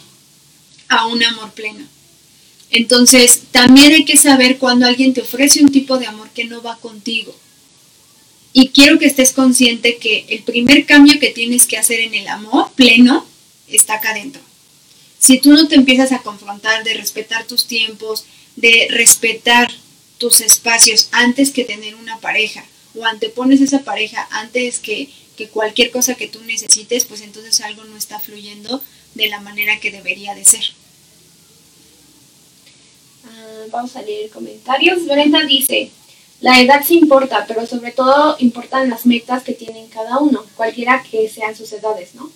a 0.88 1.06
un 1.06 1.24
amor 1.24 1.52
pleno. 1.52 1.86
Entonces, 2.72 3.42
también 3.50 3.92
hay 3.92 4.04
que 4.06 4.16
saber 4.16 4.56
cuando 4.56 4.86
alguien 4.86 5.12
te 5.12 5.20
ofrece 5.20 5.62
un 5.62 5.70
tipo 5.70 5.98
de 5.98 6.06
amor 6.06 6.30
que 6.30 6.44
no 6.44 6.62
va 6.62 6.78
contigo. 6.78 7.36
Y 8.54 8.68
quiero 8.68 8.98
que 8.98 9.06
estés 9.06 9.32
consciente 9.32 9.98
que 9.98 10.24
el 10.30 10.42
primer 10.42 10.86
cambio 10.86 11.20
que 11.20 11.30
tienes 11.30 11.66
que 11.66 11.76
hacer 11.76 12.00
en 12.00 12.14
el 12.14 12.26
amor 12.28 12.72
pleno 12.74 13.26
está 13.68 13.94
acá 13.94 14.10
adentro. 14.10 14.40
Si 15.18 15.38
tú 15.38 15.52
no 15.52 15.68
te 15.68 15.74
empiezas 15.74 16.12
a 16.12 16.22
confrontar 16.22 16.82
de 16.82 16.94
respetar 16.94 17.46
tus 17.46 17.66
tiempos, 17.66 18.24
de 18.56 18.88
respetar 18.90 19.70
tus 20.16 20.40
espacios 20.40 21.08
antes 21.12 21.50
que 21.50 21.64
tener 21.64 21.94
una 21.94 22.20
pareja 22.20 22.64
o 22.94 23.04
antepones 23.04 23.60
esa 23.60 23.80
pareja 23.80 24.26
antes 24.30 24.78
que, 24.78 25.10
cualquier 25.52 25.90
cosa 25.90 26.14
que 26.14 26.28
tú 26.28 26.40
necesites, 26.42 27.04
pues 27.04 27.20
entonces 27.20 27.60
algo 27.62 27.82
no 27.82 27.96
está 27.96 28.20
fluyendo 28.20 28.80
de 29.14 29.26
la 29.26 29.40
manera 29.40 29.80
que 29.80 29.90
debería 29.90 30.36
de 30.36 30.44
ser. 30.44 30.62
Vamos 33.70 33.96
a 33.96 34.02
leer 34.02 34.30
comentarios. 34.30 35.06
Brenda 35.06 35.44
dice, 35.44 35.90
la 36.40 36.60
edad 36.60 36.82
sí 36.84 36.98
importa, 36.98 37.44
pero 37.46 37.66
sobre 37.66 37.92
todo 37.92 38.36
importan 38.40 38.90
las 38.90 39.06
metas 39.06 39.44
que 39.44 39.52
tienen 39.52 39.86
cada 39.88 40.18
uno, 40.18 40.44
cualquiera 40.56 41.02
que 41.08 41.28
sean 41.28 41.54
sus 41.54 41.72
edades, 41.72 42.14
¿no? 42.14 42.30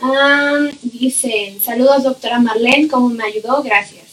Ah, 0.00 0.68
dicen, 0.82 1.60
saludos 1.60 2.04
doctora 2.04 2.38
Marlene, 2.38 2.86
¿cómo 2.86 3.08
me 3.08 3.24
ayudó? 3.24 3.62
Gracias. 3.62 4.04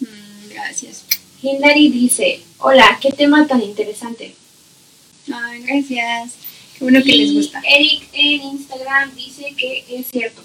Mm, 0.00 0.48
gracias. 0.50 1.04
Hillary 1.42 1.88
dice, 1.90 2.40
hola, 2.58 2.98
qué 3.00 3.10
tema 3.10 3.46
tan 3.46 3.62
interesante. 3.62 4.34
Ay, 5.32 5.62
gracias. 5.62 6.32
Qué 6.76 6.84
bueno 6.84 7.02
que 7.04 7.12
les 7.12 7.34
gusta. 7.34 7.62
Eric 7.68 8.08
en 8.12 8.42
Instagram 8.42 9.14
dice 9.14 9.54
que 9.56 9.84
es 9.88 10.06
cierto. 10.10 10.42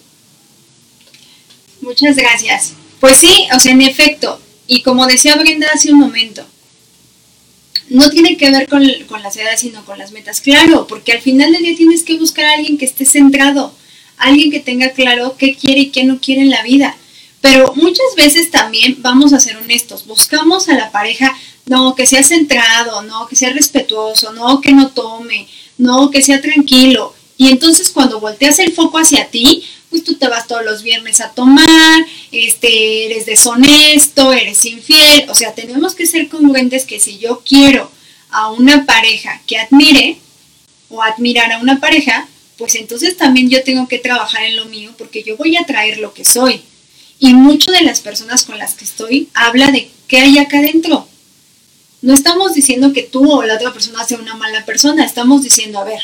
Muchas 1.81 2.15
gracias. 2.15 2.73
Pues 2.99 3.17
sí, 3.17 3.47
o 3.55 3.59
sea, 3.59 3.71
en 3.71 3.81
efecto, 3.81 4.39
y 4.73 4.83
como 4.83 5.05
decía 5.05 5.35
Brenda 5.35 5.67
hace 5.73 5.91
un 5.91 5.99
momento, 5.99 6.45
no 7.89 8.09
tiene 8.09 8.37
que 8.37 8.49
ver 8.51 8.69
con, 8.69 8.81
con, 9.09 9.21
las 9.21 9.35
edades, 9.35 9.59
sino 9.59 9.83
con 9.83 9.97
las 9.97 10.13
metas. 10.13 10.39
Claro, 10.39 10.87
porque 10.87 11.11
al 11.11 11.19
final 11.19 11.51
del 11.51 11.61
día 11.61 11.75
tienes 11.75 12.03
que 12.03 12.17
buscar 12.17 12.45
a 12.45 12.53
alguien 12.53 12.77
que 12.77 12.85
esté 12.85 13.03
centrado, 13.03 13.75
alguien 14.15 14.49
que 14.49 14.61
tenga 14.61 14.91
claro 14.91 15.35
qué 15.37 15.55
quiere 15.55 15.81
y 15.81 15.89
qué 15.89 16.05
no 16.05 16.21
quiere 16.21 16.43
en 16.43 16.51
la 16.51 16.63
vida. 16.63 16.95
Pero 17.41 17.73
muchas 17.75 18.15
veces 18.15 18.49
también, 18.49 18.95
vamos 18.99 19.33
a 19.33 19.41
ser 19.41 19.57
honestos, 19.57 20.05
buscamos 20.05 20.69
a 20.69 20.75
la 20.75 20.89
pareja, 20.89 21.37
no, 21.65 21.93
que 21.93 22.05
sea 22.05 22.23
centrado, 22.23 23.01
no, 23.01 23.27
que 23.27 23.35
sea 23.35 23.51
respetuoso, 23.51 24.31
no, 24.31 24.61
que 24.61 24.71
no 24.71 24.91
tome, 24.91 25.49
no, 25.77 26.09
que 26.11 26.21
sea 26.21 26.39
tranquilo. 26.39 27.13
Y 27.35 27.49
entonces 27.49 27.89
cuando 27.89 28.21
volteas 28.21 28.57
el 28.59 28.71
foco 28.71 28.99
hacia 28.99 29.27
ti, 29.27 29.65
pues 29.91 30.05
tú 30.05 30.15
te 30.15 30.29
vas 30.29 30.47
todos 30.47 30.63
los 30.63 30.81
viernes 30.81 31.19
a 31.19 31.31
tomar, 31.31 32.05
este, 32.31 33.05
eres 33.05 33.25
deshonesto, 33.25 34.31
eres 34.31 34.65
infiel. 34.65 35.29
O 35.29 35.35
sea, 35.35 35.53
tenemos 35.53 35.93
que 35.93 36.07
ser 36.07 36.29
congruentes 36.29 36.85
que 36.85 36.99
si 36.99 37.19
yo 37.19 37.43
quiero 37.45 37.91
a 38.31 38.49
una 38.51 38.85
pareja 38.85 39.41
que 39.45 39.57
admire 39.57 40.17
o 40.89 41.03
admirar 41.03 41.51
a 41.51 41.59
una 41.59 41.79
pareja, 41.81 42.27
pues 42.57 42.75
entonces 42.75 43.17
también 43.17 43.49
yo 43.49 43.63
tengo 43.63 43.89
que 43.89 43.99
trabajar 43.99 44.43
en 44.43 44.55
lo 44.55 44.65
mío 44.65 44.93
porque 44.97 45.23
yo 45.23 45.35
voy 45.35 45.57
a 45.57 45.65
traer 45.65 45.99
lo 45.99 46.13
que 46.13 46.23
soy. 46.23 46.61
Y 47.19 47.33
mucho 47.33 47.69
de 47.71 47.81
las 47.81 47.99
personas 47.99 48.45
con 48.45 48.57
las 48.57 48.73
que 48.75 48.85
estoy 48.85 49.27
habla 49.33 49.71
de 49.71 49.91
qué 50.07 50.19
hay 50.19 50.39
acá 50.39 50.59
adentro. 50.59 51.05
No 52.01 52.13
estamos 52.13 52.53
diciendo 52.53 52.93
que 52.93 53.03
tú 53.03 53.29
o 53.29 53.43
la 53.43 53.55
otra 53.55 53.73
persona 53.73 54.05
sea 54.05 54.17
una 54.17 54.35
mala 54.35 54.65
persona, 54.65 55.05
estamos 55.05 55.43
diciendo, 55.43 55.79
a 55.79 55.83
ver, 55.83 56.01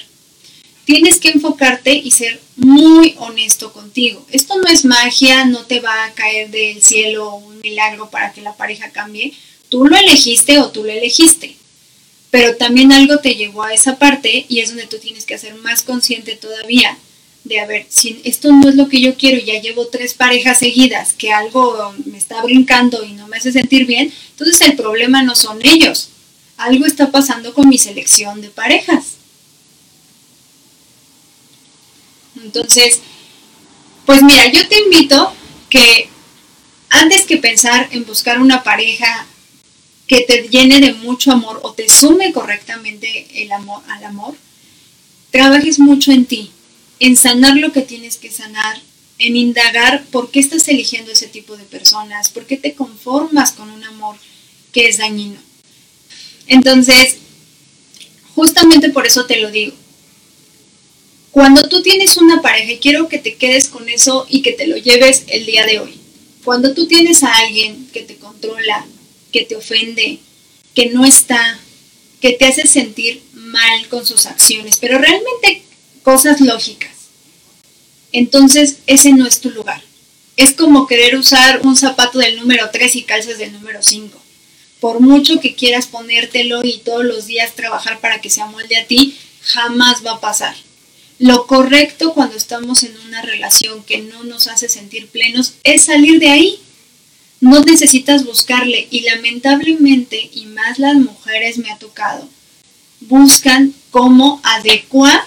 tienes 0.87 1.19
que 1.19 1.31
enfocarte 1.31 1.93
y 1.93 2.11
ser 2.11 2.39
muy 2.55 3.13
honesto 3.19 3.73
contigo. 3.73 4.25
Esto 4.31 4.55
no 4.55 4.67
es 4.69 4.85
magia, 4.85 5.43
no 5.43 5.65
te 5.65 5.81
va 5.81 6.05
a 6.05 6.13
caer 6.13 6.49
del 6.49 6.81
cielo 6.81 7.35
un 7.35 7.59
milagro 7.59 8.09
para 8.09 8.31
que 8.31 8.41
la 8.41 8.55
pareja 8.55 8.89
cambie. 8.91 9.33
Tú 9.67 9.85
lo 9.85 9.97
elegiste 9.97 10.59
o 10.59 10.69
tú 10.69 10.85
lo 10.85 10.91
elegiste. 10.91 11.57
Pero 12.31 12.55
también 12.55 12.93
algo 12.93 13.17
te 13.17 13.35
llevó 13.35 13.63
a 13.63 13.73
esa 13.73 13.99
parte 13.99 14.45
y 14.47 14.61
es 14.61 14.69
donde 14.69 14.87
tú 14.87 14.97
tienes 14.97 15.25
que 15.25 15.37
ser 15.37 15.55
más 15.55 15.81
consciente 15.81 16.37
todavía 16.37 16.97
de, 17.43 17.59
a 17.59 17.65
ver, 17.65 17.85
si 17.89 18.21
esto 18.23 18.53
no 18.53 18.69
es 18.69 18.75
lo 18.75 18.87
que 18.87 19.01
yo 19.01 19.15
quiero, 19.15 19.43
ya 19.43 19.59
llevo 19.59 19.87
tres 19.87 20.13
parejas 20.13 20.59
seguidas, 20.59 21.11
que 21.11 21.31
algo 21.33 21.93
me 22.05 22.17
está 22.17 22.41
brincando 22.43 23.03
y 23.03 23.11
no 23.11 23.27
me 23.27 23.37
hace 23.37 23.51
sentir 23.51 23.85
bien, 23.85 24.11
entonces 24.31 24.61
el 24.61 24.75
problema 24.77 25.21
no 25.21 25.35
son 25.35 25.59
ellos. 25.63 26.09
Algo 26.55 26.85
está 26.85 27.11
pasando 27.11 27.53
con 27.53 27.67
mi 27.67 27.77
selección 27.77 28.41
de 28.41 28.49
parejas. 28.49 29.16
Entonces, 32.47 33.01
pues 34.05 34.23
mira, 34.23 34.49
yo 34.49 34.65
te 34.69 34.79
invito 34.79 35.33
que 35.69 36.09
antes 36.89 37.25
que 37.25 37.35
pensar 37.35 37.89
en 37.91 38.05
buscar 38.05 38.39
una 38.39 38.63
pareja 38.63 39.27
que 40.07 40.21
te 40.21 40.47
llene 40.47 40.79
de 40.79 40.93
mucho 40.93 41.33
amor 41.33 41.59
o 41.63 41.73
te 41.73 41.89
sume 41.89 42.31
correctamente 42.31 43.27
el 43.43 43.51
amor 43.51 43.83
al 43.89 44.05
amor, 44.05 44.33
trabajes 45.29 45.77
mucho 45.77 46.13
en 46.13 46.25
ti, 46.25 46.51
en 47.01 47.17
sanar 47.17 47.57
lo 47.57 47.73
que 47.73 47.81
tienes 47.81 48.15
que 48.15 48.31
sanar, 48.31 48.81
en 49.19 49.35
indagar 49.35 50.05
por 50.05 50.31
qué 50.31 50.39
estás 50.39 50.69
eligiendo 50.69 51.11
ese 51.11 51.27
tipo 51.27 51.57
de 51.57 51.65
personas, 51.65 52.29
por 52.29 52.45
qué 52.45 52.55
te 52.55 52.75
conformas 52.75 53.51
con 53.51 53.69
un 53.69 53.83
amor 53.83 54.15
que 54.71 54.87
es 54.87 54.99
dañino. 54.99 55.39
Entonces, 56.47 57.17
justamente 58.35 58.89
por 58.89 59.05
eso 59.05 59.25
te 59.25 59.41
lo 59.41 59.51
digo. 59.51 59.75
Cuando 61.31 61.61
tú 61.69 61.81
tienes 61.81 62.17
una 62.17 62.41
pareja, 62.41 62.71
y 62.71 62.77
quiero 62.77 63.07
que 63.07 63.19
te 63.19 63.35
quedes 63.35 63.67
con 63.67 63.87
eso 63.89 64.25
y 64.29 64.41
que 64.41 64.53
te 64.53 64.67
lo 64.67 64.77
lleves 64.77 65.23
el 65.27 65.45
día 65.45 65.65
de 65.65 65.79
hoy. 65.79 65.99
Cuando 66.43 66.73
tú 66.73 66.87
tienes 66.87 67.23
a 67.23 67.33
alguien 67.33 67.87
que 67.91 68.01
te 68.01 68.15
controla, 68.15 68.85
que 69.31 69.43
te 69.43 69.55
ofende, 69.55 70.19
que 70.73 70.87
no 70.87 71.05
está, 71.05 71.59
que 72.21 72.33
te 72.33 72.45
hace 72.45 72.65
sentir 72.67 73.21
mal 73.33 73.87
con 73.89 74.05
sus 74.05 74.25
acciones, 74.25 74.77
pero 74.79 74.97
realmente 74.97 75.63
cosas 76.03 76.41
lógicas. 76.41 76.91
Entonces 78.11 78.77
ese 78.87 79.11
no 79.11 79.27
es 79.27 79.41
tu 79.41 79.49
lugar. 79.49 79.83
Es 80.37 80.53
como 80.53 80.87
querer 80.87 81.17
usar 81.17 81.61
un 81.63 81.75
zapato 81.75 82.19
del 82.19 82.37
número 82.37 82.69
3 82.71 82.95
y 82.95 83.03
calzas 83.03 83.37
del 83.37 83.53
número 83.53 83.81
5. 83.81 84.17
Por 84.79 84.99
mucho 84.99 85.39
que 85.39 85.55
quieras 85.55 85.87
ponértelo 85.87 86.63
y 86.63 86.77
todos 86.79 87.03
los 87.03 87.25
días 87.25 87.55
trabajar 87.55 87.99
para 87.99 88.21
que 88.21 88.29
se 88.29 88.41
amolde 88.41 88.77
a 88.77 88.85
ti, 88.85 89.17
jamás 89.41 90.05
va 90.05 90.13
a 90.13 90.21
pasar. 90.21 90.55
Lo 91.19 91.47
correcto 91.47 92.13
cuando 92.13 92.35
estamos 92.35 92.83
en 92.83 92.95
una 93.07 93.21
relación 93.21 93.83
que 93.83 93.99
no 93.99 94.23
nos 94.23 94.47
hace 94.47 94.69
sentir 94.69 95.07
plenos 95.07 95.53
es 95.63 95.85
salir 95.85 96.19
de 96.19 96.29
ahí. 96.29 96.59
No 97.39 97.61
necesitas 97.61 98.25
buscarle 98.25 98.87
y 98.91 99.01
lamentablemente, 99.01 100.29
y 100.33 100.45
más 100.45 100.79
las 100.79 100.95
mujeres 100.95 101.57
me 101.57 101.71
ha 101.71 101.77
tocado, 101.77 102.27
buscan 103.01 103.73
cómo 103.91 104.41
adecuar 104.43 105.23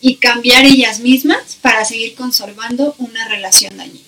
y 0.00 0.16
cambiar 0.16 0.64
ellas 0.64 1.00
mismas 1.00 1.56
para 1.60 1.84
seguir 1.84 2.14
conservando 2.14 2.94
una 2.98 3.26
relación 3.28 3.76
dañina. 3.76 4.04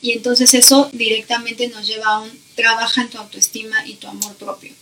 Y 0.00 0.12
entonces 0.12 0.54
eso 0.54 0.88
directamente 0.92 1.68
nos 1.68 1.86
lleva 1.86 2.06
a 2.06 2.20
un 2.20 2.30
trabaja 2.54 3.02
en 3.02 3.10
tu 3.10 3.18
autoestima 3.18 3.86
y 3.86 3.94
tu 3.94 4.08
amor 4.08 4.34
propio. 4.34 4.72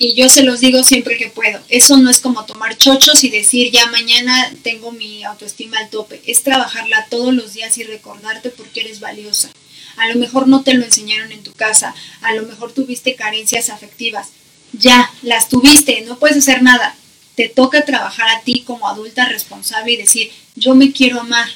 Y 0.00 0.14
yo 0.14 0.28
se 0.28 0.44
los 0.44 0.60
digo 0.60 0.84
siempre 0.84 1.16
que 1.16 1.28
puedo. 1.28 1.60
Eso 1.68 1.96
no 1.96 2.08
es 2.08 2.20
como 2.20 2.44
tomar 2.44 2.76
chochos 2.78 3.24
y 3.24 3.30
decir 3.30 3.72
ya 3.72 3.86
mañana 3.86 4.52
tengo 4.62 4.92
mi 4.92 5.24
autoestima 5.24 5.78
al 5.78 5.90
tope. 5.90 6.22
Es 6.24 6.44
trabajarla 6.44 7.06
todos 7.10 7.34
los 7.34 7.54
días 7.54 7.76
y 7.78 7.82
recordarte 7.82 8.50
porque 8.50 8.82
eres 8.82 9.00
valiosa. 9.00 9.50
A 9.96 10.08
lo 10.08 10.14
mejor 10.14 10.46
no 10.46 10.62
te 10.62 10.74
lo 10.74 10.84
enseñaron 10.84 11.32
en 11.32 11.42
tu 11.42 11.52
casa. 11.52 11.96
A 12.22 12.32
lo 12.34 12.44
mejor 12.44 12.72
tuviste 12.72 13.16
carencias 13.16 13.70
afectivas. 13.70 14.28
Ya, 14.72 15.10
las 15.22 15.48
tuviste, 15.48 16.02
no 16.02 16.20
puedes 16.20 16.38
hacer 16.38 16.62
nada. 16.62 16.94
Te 17.34 17.48
toca 17.48 17.84
trabajar 17.84 18.28
a 18.28 18.42
ti 18.42 18.62
como 18.64 18.86
adulta 18.88 19.28
responsable 19.28 19.92
y 19.92 19.96
decir, 19.96 20.30
yo 20.54 20.76
me 20.76 20.92
quiero 20.92 21.20
amar. 21.20 21.48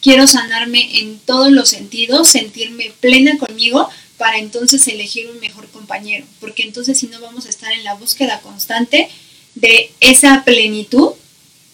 Quiero 0.00 0.26
sanarme 0.26 0.98
en 1.00 1.18
todos 1.18 1.52
los 1.52 1.68
sentidos, 1.68 2.28
sentirme 2.28 2.92
plena 3.00 3.38
conmigo 3.38 3.88
para 4.22 4.38
entonces 4.38 4.86
elegir 4.86 5.28
un 5.28 5.40
mejor 5.40 5.68
compañero, 5.70 6.24
porque 6.38 6.62
entonces 6.62 6.96
si 6.96 7.08
no 7.08 7.20
vamos 7.20 7.46
a 7.46 7.48
estar 7.48 7.72
en 7.72 7.82
la 7.82 7.94
búsqueda 7.94 8.40
constante 8.40 9.08
de 9.56 9.90
esa 9.98 10.44
plenitud 10.44 11.14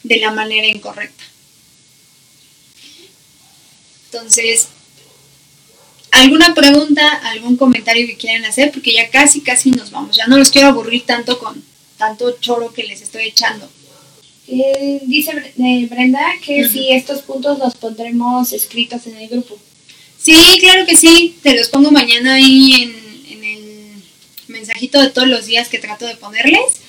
de 0.02 0.16
la 0.16 0.30
manera 0.30 0.66
incorrecta. 0.66 1.24
Entonces, 4.06 4.68
¿alguna 6.10 6.54
pregunta, 6.54 7.06
algún 7.24 7.58
comentario 7.58 8.06
que 8.06 8.16
quieran 8.16 8.46
hacer? 8.46 8.72
Porque 8.72 8.94
ya 8.94 9.10
casi, 9.10 9.42
casi 9.42 9.70
nos 9.70 9.90
vamos. 9.90 10.16
Ya 10.16 10.26
no 10.26 10.38
los 10.38 10.48
quiero 10.48 10.68
aburrir 10.68 11.04
tanto 11.04 11.38
con 11.38 11.62
tanto 11.98 12.40
choro 12.40 12.72
que 12.72 12.84
les 12.84 13.02
estoy 13.02 13.24
echando. 13.24 13.68
Eh, 14.46 15.02
dice 15.02 15.32
eh, 15.58 15.86
Brenda 15.90 16.24
que 16.42 16.66
si 16.66 16.92
estos 16.92 17.20
puntos 17.20 17.58
los 17.58 17.74
pondremos 17.74 18.54
escritos 18.54 19.06
en 19.06 19.16
el 19.18 19.28
grupo. 19.28 19.58
Sí, 20.20 20.58
claro 20.60 20.84
que 20.86 20.96
sí. 20.96 21.36
Te 21.42 21.56
los 21.56 21.68
pongo 21.68 21.90
mañana 21.90 22.34
ahí 22.34 22.82
en, 22.82 23.32
en 23.32 23.44
el 23.44 24.02
mensajito 24.48 25.00
de 25.00 25.10
todos 25.10 25.28
los 25.28 25.46
días 25.46 25.68
que 25.68 25.78
trato 25.78 26.06
de 26.06 26.16
ponerles. 26.16 26.80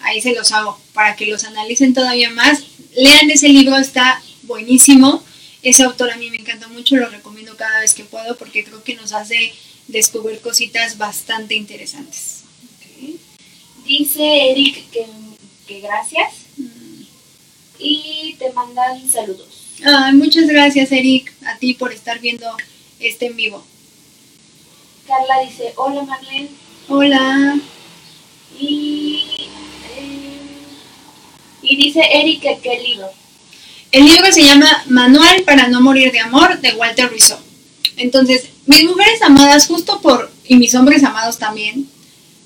Ahí 0.00 0.20
se 0.20 0.34
los 0.34 0.50
hago 0.52 0.80
para 0.92 1.16
que 1.16 1.26
los 1.26 1.44
analicen 1.44 1.94
todavía 1.94 2.30
más. 2.30 2.62
Lean 2.94 3.30
ese 3.30 3.48
libro, 3.48 3.76
está 3.78 4.22
buenísimo. 4.42 5.22
Ese 5.62 5.84
autor 5.84 6.10
a 6.10 6.16
mí 6.16 6.28
me 6.30 6.38
encanta 6.38 6.66
mucho, 6.68 6.96
lo 6.96 7.08
recomiendo 7.08 7.56
cada 7.56 7.80
vez 7.80 7.94
que 7.94 8.04
puedo 8.04 8.36
porque 8.36 8.64
creo 8.64 8.82
que 8.82 8.96
nos 8.96 9.12
hace 9.12 9.52
descubrir 9.86 10.40
cositas 10.40 10.98
bastante 10.98 11.54
interesantes. 11.54 12.42
Dice 13.86 14.50
Eric 14.50 14.90
que, 14.90 15.06
que 15.66 15.80
gracias 15.80 16.32
mm. 16.56 17.02
y 17.78 18.36
te 18.38 18.52
mandan 18.52 19.08
saludos. 19.08 19.48
Ay, 19.84 20.14
muchas 20.14 20.46
gracias 20.46 20.92
Eric 20.92 21.32
a 21.44 21.58
ti 21.58 21.74
por 21.74 21.92
estar 21.92 22.20
viendo 22.20 22.46
este 23.08 23.26
en 23.26 23.36
vivo. 23.36 23.64
Carla 25.06 25.40
dice, 25.44 25.72
hola 25.76 26.02
Marlene. 26.02 26.48
Hola. 26.88 27.58
Y, 28.58 29.48
eh, 29.96 30.38
y 31.62 31.76
dice 31.76 32.00
Eric 32.12 32.42
que 32.42 32.60
qué 32.62 32.78
libro. 32.80 33.08
El 33.90 34.06
libro 34.06 34.32
se 34.32 34.42
llama 34.42 34.84
Manual 34.86 35.42
para 35.42 35.68
no 35.68 35.80
morir 35.80 36.12
de 36.12 36.20
amor 36.20 36.60
de 36.60 36.72
Walter 36.74 37.10
Rizzo. 37.10 37.38
Entonces, 37.96 38.48
mis 38.66 38.84
mujeres 38.84 39.20
amadas, 39.22 39.66
justo 39.66 40.00
por, 40.00 40.30
y 40.46 40.56
mis 40.56 40.74
hombres 40.74 41.04
amados 41.04 41.38
también, 41.38 41.88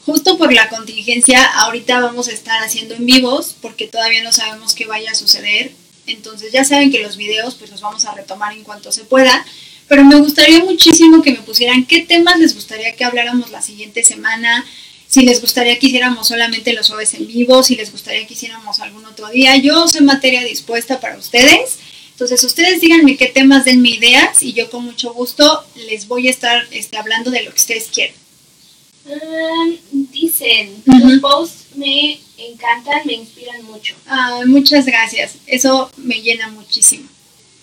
justo 0.04 0.38
por 0.38 0.52
la 0.52 0.68
contingencia, 0.68 1.44
ahorita 1.44 2.00
vamos 2.00 2.28
a 2.28 2.32
estar 2.32 2.62
haciendo 2.64 2.94
en 2.94 3.06
vivos 3.06 3.54
porque 3.60 3.86
todavía 3.86 4.22
no 4.24 4.32
sabemos 4.32 4.74
qué 4.74 4.86
vaya 4.86 5.12
a 5.12 5.14
suceder. 5.14 5.72
Entonces 6.06 6.52
ya 6.52 6.64
saben 6.64 6.90
que 6.90 7.02
los 7.02 7.16
videos 7.16 7.54
pues 7.54 7.70
los 7.70 7.80
vamos 7.80 8.04
a 8.04 8.14
retomar 8.14 8.52
en 8.52 8.64
cuanto 8.64 8.92
se 8.92 9.04
pueda 9.04 9.44
pero 9.88 10.04
me 10.04 10.16
gustaría 10.16 10.64
muchísimo 10.64 11.22
que 11.22 11.32
me 11.32 11.42
pusieran 11.42 11.86
qué 11.86 12.00
temas 12.00 12.38
les 12.38 12.54
gustaría 12.54 12.94
que 12.94 13.04
habláramos 13.04 13.50
la 13.50 13.62
siguiente 13.62 14.02
semana, 14.02 14.64
si 15.08 15.22
les 15.22 15.40
gustaría 15.40 15.78
que 15.78 15.86
hiciéramos 15.86 16.28
solamente 16.28 16.72
los 16.72 16.88
jueves 16.88 17.14
en 17.14 17.26
vivo, 17.26 17.62
si 17.62 17.76
les 17.76 17.92
gustaría 17.92 18.26
que 18.26 18.34
hiciéramos 18.34 18.80
algún 18.80 19.04
otro 19.04 19.28
día. 19.28 19.56
Yo 19.56 19.86
soy 19.86 20.02
materia 20.02 20.42
dispuesta 20.42 20.98
para 21.00 21.16
ustedes. 21.16 21.78
Entonces, 22.10 22.42
ustedes 22.44 22.80
díganme 22.80 23.16
qué 23.16 23.26
temas, 23.26 23.64
denme 23.64 23.90
ideas 23.90 24.42
y 24.42 24.52
yo 24.54 24.70
con 24.70 24.84
mucho 24.84 25.12
gusto 25.12 25.64
les 25.86 26.08
voy 26.08 26.28
a 26.28 26.30
estar 26.30 26.66
este, 26.70 26.96
hablando 26.96 27.30
de 27.30 27.42
lo 27.44 27.50
que 27.50 27.58
ustedes 27.58 27.88
quieran. 27.92 28.16
Um, 29.04 29.76
dicen, 30.10 30.82
los 30.86 31.20
posts 31.20 31.76
me 31.76 32.18
encantan, 32.38 33.02
me 33.04 33.12
inspiran 33.12 33.62
mucho. 33.64 33.94
muchas 34.46 34.86
gracias, 34.86 35.34
eso 35.46 35.90
me 35.96 36.22
llena 36.22 36.48
muchísimo. 36.48 37.08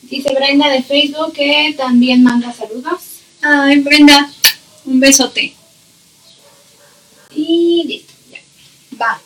Dice 0.10 0.34
Brenda 0.34 0.70
de 0.70 0.84
Facebook 0.84 1.34
que 1.34 1.74
también 1.78 2.24
manda 2.24 2.54
saludos. 2.54 3.02
Ay, 3.42 3.80
Brenda, 3.80 4.32
un 4.86 5.00
besote. 5.00 5.54
Y 7.36 7.84
listo, 7.88 8.14
ya. 8.32 8.40
Va. 9.02 9.22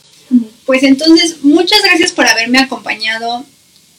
Pues 0.66 0.84
entonces, 0.84 1.44
muchas 1.44 1.82
gracias 1.82 2.12
por 2.12 2.28
haberme 2.28 2.60
acompañado. 2.60 3.46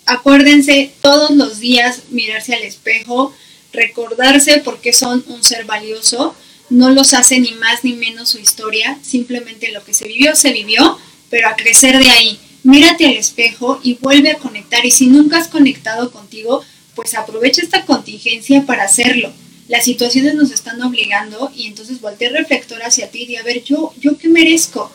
Acuérdense 0.07 0.93
todos 1.03 1.31
los 1.31 1.59
días 1.59 2.05
mirarse 2.11 2.55
al 2.55 2.63
espejo, 2.63 3.35
recordarse 3.73 4.59
por 4.59 4.81
qué 4.81 4.93
son 4.93 5.25
un 5.29 5.43
ser 5.43 5.65
valioso. 5.65 6.35
No 6.71 6.91
los 6.91 7.15
hace 7.15 7.41
ni 7.41 7.53
más 7.53 7.85
ni 7.85 7.95
menos 7.95 8.31
su 8.31 8.39
historia, 8.39 8.99
simplemente 9.03 9.73
lo 9.73 9.85
que 9.85 9.95
se 9.95 10.07
vivió, 10.07 10.35
se 10.35 10.53
vivió, 10.53 10.99
pero 11.31 11.49
a 11.49 11.57
crecer 11.57 11.99
de 11.99 12.11
ahí. 12.11 12.39
Mírate 12.63 13.07
al 13.07 13.17
espejo 13.17 13.81
y 13.83 13.95
vuelve 13.95 14.31
a 14.31 14.39
conectar. 14.39 14.85
Y 14.85 14.91
si 14.91 15.07
nunca 15.07 15.39
has 15.39 15.49
conectado 15.49 16.11
contigo, 16.11 16.63
pues 16.95 17.15
aprovecha 17.15 17.63
esta 17.63 17.87
contingencia 17.87 18.67
para 18.67 18.85
hacerlo. 18.85 19.33
Las 19.69 19.85
situaciones 19.85 20.35
nos 20.35 20.51
están 20.51 20.83
obligando 20.83 21.53
y 21.55 21.67
entonces 21.67 22.01
voltea 22.01 22.29
el 22.29 22.37
reflector 22.37 22.83
hacia 22.83 23.11
ti 23.11 23.27
y 23.29 23.37
a 23.37 23.43
ver, 23.43 23.63
yo, 23.63 23.93
yo 24.01 24.17
qué 24.17 24.29
merezco, 24.29 24.91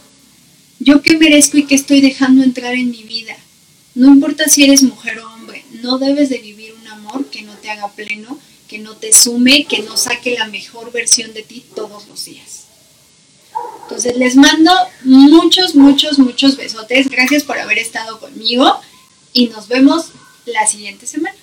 yo 0.80 1.02
qué 1.02 1.18
merezco 1.18 1.58
y 1.58 1.66
qué 1.66 1.76
estoy 1.76 2.02
dejando 2.02 2.44
entrar 2.44 2.74
en 2.74 2.90
mi 2.90 3.04
vida. 3.04 3.38
No 3.96 4.08
importa 4.08 4.50
si 4.50 4.64
eres 4.64 4.82
mujer 4.82 5.20
o 5.20 5.32
hombre, 5.32 5.64
no 5.84 6.00
debes 6.00 6.30
de 6.30 6.40
vivir 6.40 6.74
un 6.74 6.88
amor 6.88 7.28
que 7.28 7.44
no 7.44 7.54
te 7.54 7.70
haga 7.70 7.92
pleno, 7.92 8.40
que 8.68 8.80
no 8.80 8.96
te 8.96 9.14
sume, 9.14 9.66
que 9.66 9.84
no 9.84 9.96
saque 9.96 10.36
la 10.38 10.48
mejor 10.48 10.92
versión 10.92 11.34
de 11.34 11.44
ti 11.44 11.64
todos 11.76 12.08
los 12.08 12.26
días. 12.26 12.63
Entonces 13.84 14.18
les 14.18 14.36
mando 14.36 14.72
muchos, 15.04 15.76
muchos, 15.76 16.20
muchos 16.20 16.58
besotes. 16.58 17.10
Gracias 17.10 17.44
por 17.44 17.60
haber 17.60 17.78
estado 17.78 18.20
conmigo 18.20 18.80
y 19.34 19.48
nos 19.50 19.68
vemos 19.68 20.08
la 20.46 20.66
siguiente 20.68 21.06
semana. 21.06 21.36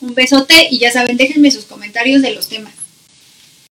Un 0.00 0.14
besote 0.14 0.68
y 0.70 0.78
ya 0.78 0.90
saben, 0.90 1.16
déjenme 1.16 1.50
sus 1.50 1.64
comentarios 1.64 2.22
de 2.22 2.34
los 2.34 2.48
temas. 2.48 2.74